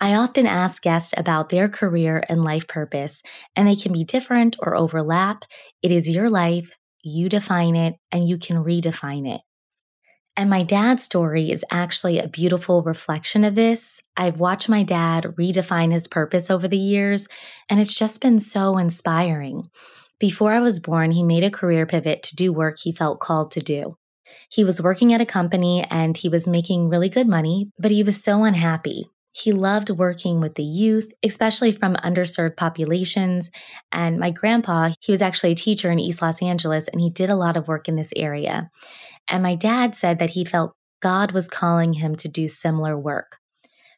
I 0.00 0.14
often 0.14 0.46
ask 0.46 0.82
guests 0.82 1.14
about 1.16 1.48
their 1.48 1.68
career 1.68 2.22
and 2.28 2.44
life 2.44 2.68
purpose, 2.68 3.22
and 3.54 3.66
they 3.66 3.76
can 3.76 3.92
be 3.92 4.04
different 4.04 4.56
or 4.60 4.76
overlap. 4.76 5.44
It 5.82 5.90
is 5.90 6.08
your 6.08 6.28
life, 6.28 6.76
you 7.02 7.28
define 7.28 7.76
it, 7.76 7.94
and 8.12 8.28
you 8.28 8.38
can 8.38 8.62
redefine 8.62 9.26
it. 9.26 9.40
And 10.36 10.50
my 10.50 10.62
dad's 10.62 11.02
story 11.02 11.50
is 11.50 11.64
actually 11.70 12.18
a 12.18 12.28
beautiful 12.28 12.82
reflection 12.82 13.42
of 13.42 13.54
this. 13.54 14.02
I've 14.18 14.38
watched 14.38 14.68
my 14.68 14.82
dad 14.82 15.24
redefine 15.38 15.92
his 15.92 16.06
purpose 16.06 16.50
over 16.50 16.68
the 16.68 16.76
years, 16.76 17.26
and 17.70 17.80
it's 17.80 17.94
just 17.94 18.20
been 18.20 18.38
so 18.38 18.76
inspiring. 18.76 19.70
Before 20.20 20.52
I 20.52 20.60
was 20.60 20.78
born, 20.78 21.12
he 21.12 21.22
made 21.22 21.42
a 21.42 21.50
career 21.50 21.86
pivot 21.86 22.22
to 22.24 22.36
do 22.36 22.52
work 22.52 22.76
he 22.80 22.92
felt 22.92 23.18
called 23.18 23.50
to 23.52 23.60
do. 23.60 23.96
He 24.50 24.62
was 24.62 24.82
working 24.82 25.14
at 25.14 25.20
a 25.20 25.26
company 25.26 25.84
and 25.90 26.16
he 26.16 26.28
was 26.28 26.46
making 26.46 26.88
really 26.88 27.08
good 27.08 27.28
money, 27.28 27.70
but 27.78 27.90
he 27.90 28.02
was 28.02 28.22
so 28.22 28.44
unhappy. 28.44 29.06
He 29.38 29.52
loved 29.52 29.90
working 29.90 30.40
with 30.40 30.54
the 30.54 30.64
youth, 30.64 31.12
especially 31.22 31.70
from 31.70 31.94
underserved 31.96 32.56
populations. 32.56 33.50
And 33.92 34.18
my 34.18 34.30
grandpa, 34.30 34.92
he 35.00 35.12
was 35.12 35.20
actually 35.20 35.52
a 35.52 35.56
teacher 35.56 35.90
in 35.90 35.98
East 35.98 36.22
Los 36.22 36.40
Angeles 36.40 36.88
and 36.88 37.02
he 37.02 37.10
did 37.10 37.28
a 37.28 37.36
lot 37.36 37.54
of 37.54 37.68
work 37.68 37.86
in 37.86 37.96
this 37.96 38.14
area. 38.16 38.70
And 39.28 39.42
my 39.42 39.54
dad 39.54 39.94
said 39.94 40.18
that 40.20 40.30
he 40.30 40.46
felt 40.46 40.74
God 41.02 41.32
was 41.32 41.48
calling 41.48 41.94
him 41.94 42.16
to 42.16 42.28
do 42.28 42.48
similar 42.48 42.98
work. 42.98 43.36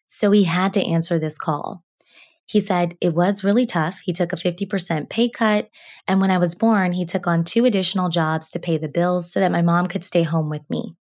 So 0.09 0.33
he 0.33 0.43
had 0.43 0.73
to 0.73 0.85
answer 0.85 1.21
this 1.21 1.39
call. 1.39 1.85
He 2.45 2.59
said 2.59 2.97
it 3.01 3.15
was 3.15 3.45
really 3.45 3.67
tough. 3.67 4.01
He 4.03 4.13
took 4.13 4.33
a 4.33 4.37
50% 4.37 5.09
pay 5.09 5.29
cut. 5.29 5.69
And 6.09 6.21
when 6.21 6.33
I 6.33 6.39
was 6.39 6.57
born, 6.57 6.93
he 6.93 7.05
took 7.05 7.29
on 7.29 7.45
two 7.45 7.65
additional 7.65 8.09
jobs 8.09 8.51
to 8.51 8.59
pay 8.59 8.77
the 8.77 8.89
bills 8.89 9.33
so 9.33 9.39
that 9.39 9.53
my 9.53 9.63
mom 9.63 9.87
could 9.87 10.03
stay 10.03 10.25
home 10.25 10.51
with 10.51 10.69
me. 10.69 10.97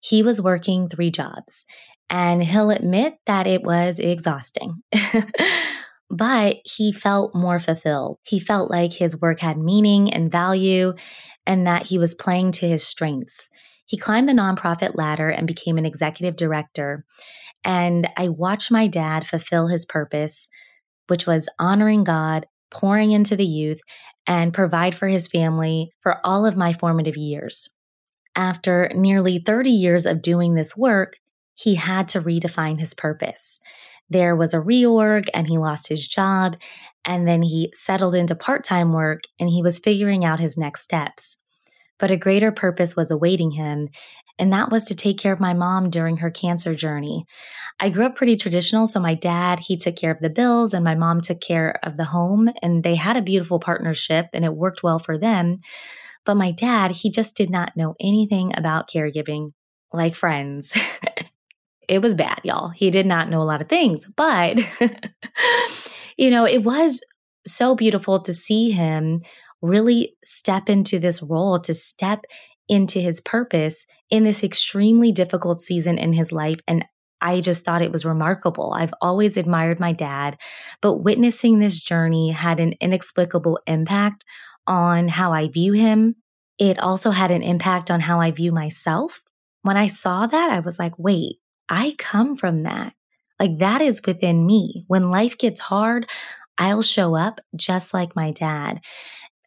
He 0.00 0.22
was 0.22 0.42
working 0.42 0.88
three 0.88 1.10
jobs 1.10 1.64
and 2.10 2.42
he'll 2.42 2.70
admit 2.70 3.14
that 3.26 3.46
it 3.46 3.62
was 3.62 3.98
exhausting. 3.98 4.82
but 6.10 6.56
he 6.64 6.92
felt 6.92 7.34
more 7.34 7.60
fulfilled. 7.60 8.18
He 8.24 8.40
felt 8.40 8.70
like 8.70 8.94
his 8.94 9.20
work 9.20 9.40
had 9.40 9.58
meaning 9.58 10.12
and 10.12 10.32
value 10.32 10.94
and 11.46 11.66
that 11.66 11.86
he 11.86 11.98
was 11.98 12.14
playing 12.14 12.52
to 12.52 12.68
his 12.68 12.86
strengths. 12.86 13.48
He 13.84 13.96
climbed 13.96 14.28
the 14.28 14.34
nonprofit 14.34 14.92
ladder 14.94 15.30
and 15.30 15.46
became 15.46 15.78
an 15.78 15.86
executive 15.86 16.36
director. 16.36 17.04
And 17.64 18.08
I 18.16 18.28
watched 18.28 18.70
my 18.70 18.86
dad 18.86 19.26
fulfill 19.26 19.68
his 19.68 19.84
purpose, 19.84 20.48
which 21.08 21.26
was 21.26 21.48
honoring 21.58 22.04
God, 22.04 22.46
pouring 22.70 23.12
into 23.12 23.34
the 23.34 23.46
youth, 23.46 23.80
and 24.26 24.52
provide 24.52 24.94
for 24.94 25.08
his 25.08 25.26
family 25.26 25.90
for 26.00 26.24
all 26.24 26.44
of 26.44 26.56
my 26.56 26.74
formative 26.74 27.16
years. 27.16 27.70
After 28.36 28.90
nearly 28.94 29.38
30 29.38 29.70
years 29.70 30.04
of 30.04 30.22
doing 30.22 30.54
this 30.54 30.76
work, 30.76 31.16
he 31.58 31.74
had 31.74 32.06
to 32.08 32.20
redefine 32.20 32.78
his 32.78 32.94
purpose. 32.94 33.60
There 34.08 34.36
was 34.36 34.54
a 34.54 34.60
reorg 34.60 35.24
and 35.34 35.48
he 35.48 35.58
lost 35.58 35.88
his 35.88 36.06
job, 36.06 36.56
and 37.04 37.26
then 37.26 37.42
he 37.42 37.72
settled 37.74 38.14
into 38.14 38.36
part 38.36 38.62
time 38.62 38.92
work 38.92 39.22
and 39.40 39.48
he 39.48 39.60
was 39.60 39.80
figuring 39.80 40.24
out 40.24 40.38
his 40.38 40.56
next 40.56 40.82
steps. 40.82 41.38
But 41.98 42.12
a 42.12 42.16
greater 42.16 42.52
purpose 42.52 42.94
was 42.94 43.10
awaiting 43.10 43.50
him, 43.50 43.88
and 44.38 44.52
that 44.52 44.70
was 44.70 44.84
to 44.84 44.94
take 44.94 45.18
care 45.18 45.32
of 45.32 45.40
my 45.40 45.52
mom 45.52 45.90
during 45.90 46.18
her 46.18 46.30
cancer 46.30 46.76
journey. 46.76 47.24
I 47.80 47.88
grew 47.88 48.06
up 48.06 48.14
pretty 48.14 48.36
traditional, 48.36 48.86
so 48.86 49.00
my 49.00 49.14
dad, 49.14 49.58
he 49.58 49.76
took 49.76 49.96
care 49.96 50.12
of 50.12 50.20
the 50.20 50.30
bills 50.30 50.72
and 50.72 50.84
my 50.84 50.94
mom 50.94 51.20
took 51.22 51.40
care 51.40 51.80
of 51.82 51.96
the 51.96 52.04
home, 52.04 52.50
and 52.62 52.84
they 52.84 52.94
had 52.94 53.16
a 53.16 53.22
beautiful 53.22 53.58
partnership 53.58 54.28
and 54.32 54.44
it 54.44 54.54
worked 54.54 54.84
well 54.84 55.00
for 55.00 55.18
them. 55.18 55.58
But 56.24 56.36
my 56.36 56.52
dad, 56.52 56.92
he 56.92 57.10
just 57.10 57.36
did 57.36 57.50
not 57.50 57.76
know 57.76 57.96
anything 58.00 58.56
about 58.56 58.88
caregiving 58.88 59.50
like 59.92 60.14
friends. 60.14 60.76
it 61.88 62.02
was 62.02 62.14
bad, 62.14 62.40
y'all. 62.44 62.68
He 62.68 62.90
did 62.90 63.06
not 63.06 63.30
know 63.30 63.42
a 63.42 63.44
lot 63.44 63.62
of 63.62 63.68
things, 63.68 64.06
but 64.16 64.58
you 66.18 66.30
know, 66.30 66.46
it 66.46 66.62
was 66.62 67.00
so 67.46 67.74
beautiful 67.74 68.20
to 68.20 68.32
see 68.34 68.70
him 68.70 69.22
really 69.62 70.16
step 70.22 70.68
into 70.68 70.98
this 70.98 71.22
role, 71.22 71.58
to 71.60 71.74
step 71.74 72.24
into 72.68 73.00
his 73.00 73.20
purpose 73.20 73.86
in 74.10 74.24
this 74.24 74.44
extremely 74.44 75.10
difficult 75.10 75.60
season 75.60 75.98
in 75.98 76.12
his 76.12 76.30
life. 76.30 76.58
And 76.68 76.84
I 77.20 77.40
just 77.40 77.64
thought 77.64 77.82
it 77.82 77.90
was 77.90 78.04
remarkable. 78.04 78.72
I've 78.76 78.94
always 79.00 79.36
admired 79.36 79.80
my 79.80 79.92
dad, 79.92 80.36
but 80.80 81.02
witnessing 81.02 81.58
this 81.58 81.80
journey 81.80 82.30
had 82.30 82.60
an 82.60 82.74
inexplicable 82.80 83.58
impact 83.66 84.22
on 84.66 85.08
how 85.08 85.32
I 85.32 85.48
view 85.48 85.72
him. 85.72 86.16
It 86.58 86.78
also 86.78 87.10
had 87.10 87.30
an 87.30 87.42
impact 87.42 87.90
on 87.90 88.00
how 88.00 88.20
I 88.20 88.30
view 88.30 88.52
myself. 88.52 89.22
When 89.62 89.76
I 89.76 89.88
saw 89.88 90.26
that, 90.26 90.50
I 90.50 90.60
was 90.60 90.78
like, 90.78 90.92
wait, 90.98 91.36
I 91.68 91.94
come 91.98 92.36
from 92.36 92.62
that. 92.62 92.94
Like 93.38 93.58
that 93.58 93.82
is 93.82 94.00
within 94.06 94.46
me. 94.46 94.84
When 94.88 95.10
life 95.10 95.38
gets 95.38 95.60
hard, 95.60 96.06
I'll 96.58 96.82
show 96.82 97.14
up 97.14 97.40
just 97.54 97.94
like 97.94 98.16
my 98.16 98.32
dad. 98.32 98.80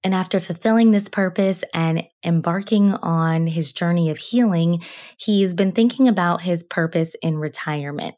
And 0.03 0.15
after 0.15 0.39
fulfilling 0.39 0.91
this 0.91 1.09
purpose 1.09 1.63
and 1.73 2.03
embarking 2.25 2.93
on 2.95 3.47
his 3.47 3.71
journey 3.71 4.09
of 4.09 4.17
healing, 4.17 4.83
he's 5.17 5.53
been 5.53 5.73
thinking 5.73 6.07
about 6.07 6.41
his 6.41 6.63
purpose 6.63 7.15
in 7.21 7.37
retirement. 7.37 8.15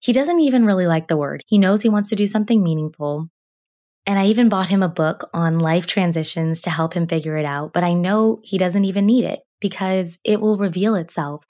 He 0.00 0.12
doesn't 0.12 0.40
even 0.40 0.66
really 0.66 0.86
like 0.86 1.08
the 1.08 1.16
word. 1.16 1.42
He 1.46 1.58
knows 1.58 1.82
he 1.82 1.88
wants 1.88 2.10
to 2.10 2.16
do 2.16 2.26
something 2.26 2.62
meaningful. 2.62 3.28
And 4.06 4.18
I 4.18 4.26
even 4.26 4.48
bought 4.48 4.68
him 4.68 4.82
a 4.82 4.88
book 4.88 5.28
on 5.32 5.58
life 5.58 5.86
transitions 5.86 6.60
to 6.62 6.70
help 6.70 6.94
him 6.94 7.08
figure 7.08 7.36
it 7.36 7.46
out, 7.46 7.72
but 7.72 7.82
I 7.82 7.92
know 7.92 8.40
he 8.44 8.56
doesn't 8.58 8.84
even 8.84 9.06
need 9.06 9.24
it 9.24 9.40
because 9.60 10.18
it 10.22 10.40
will 10.40 10.58
reveal 10.58 10.94
itself. 10.94 11.44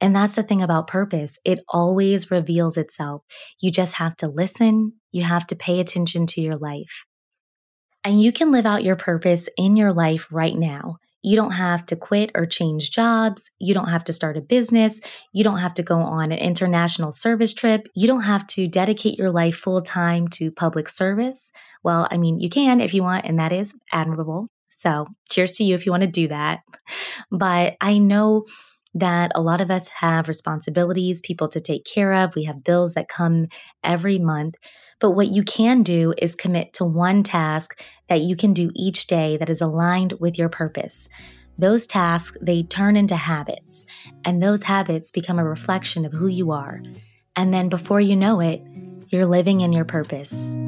And 0.00 0.16
that's 0.16 0.34
the 0.34 0.42
thing 0.42 0.62
about 0.62 0.86
purpose. 0.86 1.38
It 1.44 1.60
always 1.68 2.30
reveals 2.30 2.76
itself. 2.76 3.22
You 3.60 3.70
just 3.70 3.94
have 3.94 4.16
to 4.18 4.28
listen. 4.28 4.94
You 5.12 5.24
have 5.24 5.46
to 5.48 5.56
pay 5.56 5.80
attention 5.80 6.26
to 6.28 6.40
your 6.40 6.56
life. 6.56 7.06
And 8.02 8.22
you 8.22 8.32
can 8.32 8.50
live 8.50 8.64
out 8.64 8.84
your 8.84 8.96
purpose 8.96 9.48
in 9.58 9.76
your 9.76 9.92
life 9.92 10.26
right 10.30 10.56
now. 10.56 10.96
You 11.22 11.36
don't 11.36 11.52
have 11.52 11.84
to 11.86 11.96
quit 11.96 12.30
or 12.34 12.46
change 12.46 12.90
jobs. 12.90 13.50
You 13.58 13.74
don't 13.74 13.90
have 13.90 14.04
to 14.04 14.12
start 14.12 14.38
a 14.38 14.40
business. 14.40 15.00
You 15.32 15.44
don't 15.44 15.58
have 15.58 15.74
to 15.74 15.82
go 15.82 16.00
on 16.00 16.32
an 16.32 16.38
international 16.38 17.12
service 17.12 17.52
trip. 17.52 17.88
You 17.94 18.06
don't 18.06 18.22
have 18.22 18.46
to 18.48 18.66
dedicate 18.66 19.18
your 19.18 19.30
life 19.30 19.56
full 19.56 19.82
time 19.82 20.28
to 20.28 20.50
public 20.50 20.88
service. 20.88 21.52
Well, 21.82 22.08
I 22.10 22.16
mean, 22.16 22.40
you 22.40 22.48
can 22.48 22.80
if 22.80 22.94
you 22.94 23.02
want, 23.02 23.26
and 23.26 23.38
that 23.38 23.52
is 23.52 23.74
admirable. 23.92 24.48
So, 24.70 25.08
cheers 25.28 25.56
to 25.56 25.64
you 25.64 25.74
if 25.74 25.84
you 25.84 25.92
want 25.92 26.04
to 26.04 26.10
do 26.10 26.28
that. 26.28 26.60
But 27.30 27.74
I 27.80 27.98
know 27.98 28.44
that 28.94 29.30
a 29.34 29.40
lot 29.40 29.60
of 29.60 29.70
us 29.70 29.88
have 29.88 30.28
responsibilities, 30.28 31.20
people 31.20 31.48
to 31.48 31.60
take 31.60 31.84
care 31.84 32.12
of. 32.12 32.34
We 32.34 32.44
have 32.44 32.64
bills 32.64 32.94
that 32.94 33.08
come 33.08 33.46
every 33.84 34.18
month. 34.18 34.56
But 35.00 35.12
what 35.12 35.28
you 35.28 35.42
can 35.44 35.82
do 35.82 36.12
is 36.18 36.34
commit 36.34 36.72
to 36.74 36.84
one 36.84 37.22
task 37.22 37.82
that 38.08 38.20
you 38.20 38.36
can 38.36 38.52
do 38.52 38.70
each 38.74 39.06
day 39.06 39.36
that 39.36 39.50
is 39.50 39.60
aligned 39.60 40.14
with 40.20 40.38
your 40.38 40.48
purpose. 40.48 41.08
Those 41.56 41.86
tasks, 41.86 42.36
they 42.40 42.62
turn 42.62 42.96
into 42.96 43.16
habits, 43.16 43.84
and 44.24 44.42
those 44.42 44.62
habits 44.64 45.10
become 45.10 45.38
a 45.38 45.44
reflection 45.44 46.04
of 46.04 46.12
who 46.12 46.26
you 46.26 46.52
are. 46.52 46.82
And 47.36 47.52
then 47.52 47.68
before 47.68 48.00
you 48.00 48.16
know 48.16 48.40
it, 48.40 48.62
you're 49.08 49.26
living 49.26 49.60
in 49.60 49.72
your 49.72 49.84
purpose. 49.84 50.58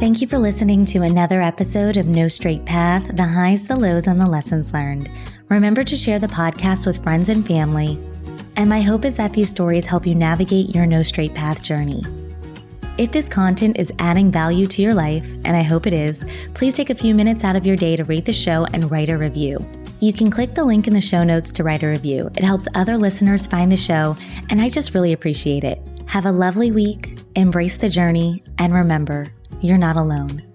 Thank 0.00 0.22
you 0.22 0.26
for 0.26 0.38
listening 0.38 0.86
to 0.86 1.02
another 1.02 1.42
episode 1.42 1.98
of 1.98 2.06
No 2.06 2.26
Straight 2.26 2.64
Path 2.64 3.14
the 3.14 3.22
highs, 3.22 3.66
the 3.66 3.76
lows, 3.76 4.06
and 4.06 4.18
the 4.18 4.26
lessons 4.26 4.72
learned. 4.72 5.10
Remember 5.50 5.84
to 5.84 5.94
share 5.94 6.18
the 6.18 6.26
podcast 6.26 6.86
with 6.86 7.02
friends 7.02 7.28
and 7.28 7.46
family. 7.46 7.98
And 8.56 8.70
my 8.70 8.80
hope 8.80 9.04
is 9.04 9.18
that 9.18 9.34
these 9.34 9.50
stories 9.50 9.84
help 9.84 10.06
you 10.06 10.14
navigate 10.14 10.74
your 10.74 10.86
No 10.86 11.02
Straight 11.02 11.34
Path 11.34 11.62
journey. 11.62 12.02
If 12.96 13.12
this 13.12 13.28
content 13.28 13.78
is 13.78 13.92
adding 13.98 14.32
value 14.32 14.66
to 14.68 14.80
your 14.80 14.94
life, 14.94 15.30
and 15.44 15.54
I 15.54 15.60
hope 15.60 15.86
it 15.86 15.92
is, 15.92 16.24
please 16.54 16.72
take 16.72 16.88
a 16.88 16.94
few 16.94 17.14
minutes 17.14 17.44
out 17.44 17.54
of 17.54 17.66
your 17.66 17.76
day 17.76 17.94
to 17.96 18.04
rate 18.04 18.24
the 18.24 18.32
show 18.32 18.64
and 18.72 18.90
write 18.90 19.10
a 19.10 19.18
review. 19.18 19.62
You 20.00 20.14
can 20.14 20.30
click 20.30 20.54
the 20.54 20.64
link 20.64 20.86
in 20.86 20.94
the 20.94 21.02
show 21.02 21.24
notes 21.24 21.52
to 21.52 21.62
write 21.62 21.82
a 21.82 21.88
review. 21.88 22.30
It 22.36 22.42
helps 22.42 22.66
other 22.74 22.96
listeners 22.96 23.46
find 23.46 23.70
the 23.70 23.76
show, 23.76 24.16
and 24.48 24.62
I 24.62 24.70
just 24.70 24.94
really 24.94 25.12
appreciate 25.12 25.62
it. 25.62 25.78
Have 26.06 26.24
a 26.24 26.32
lovely 26.32 26.70
week, 26.70 27.18
embrace 27.36 27.76
the 27.76 27.90
journey, 27.90 28.42
and 28.56 28.72
remember, 28.72 29.30
you're 29.60 29.78
not 29.78 29.96
alone. 29.96 30.49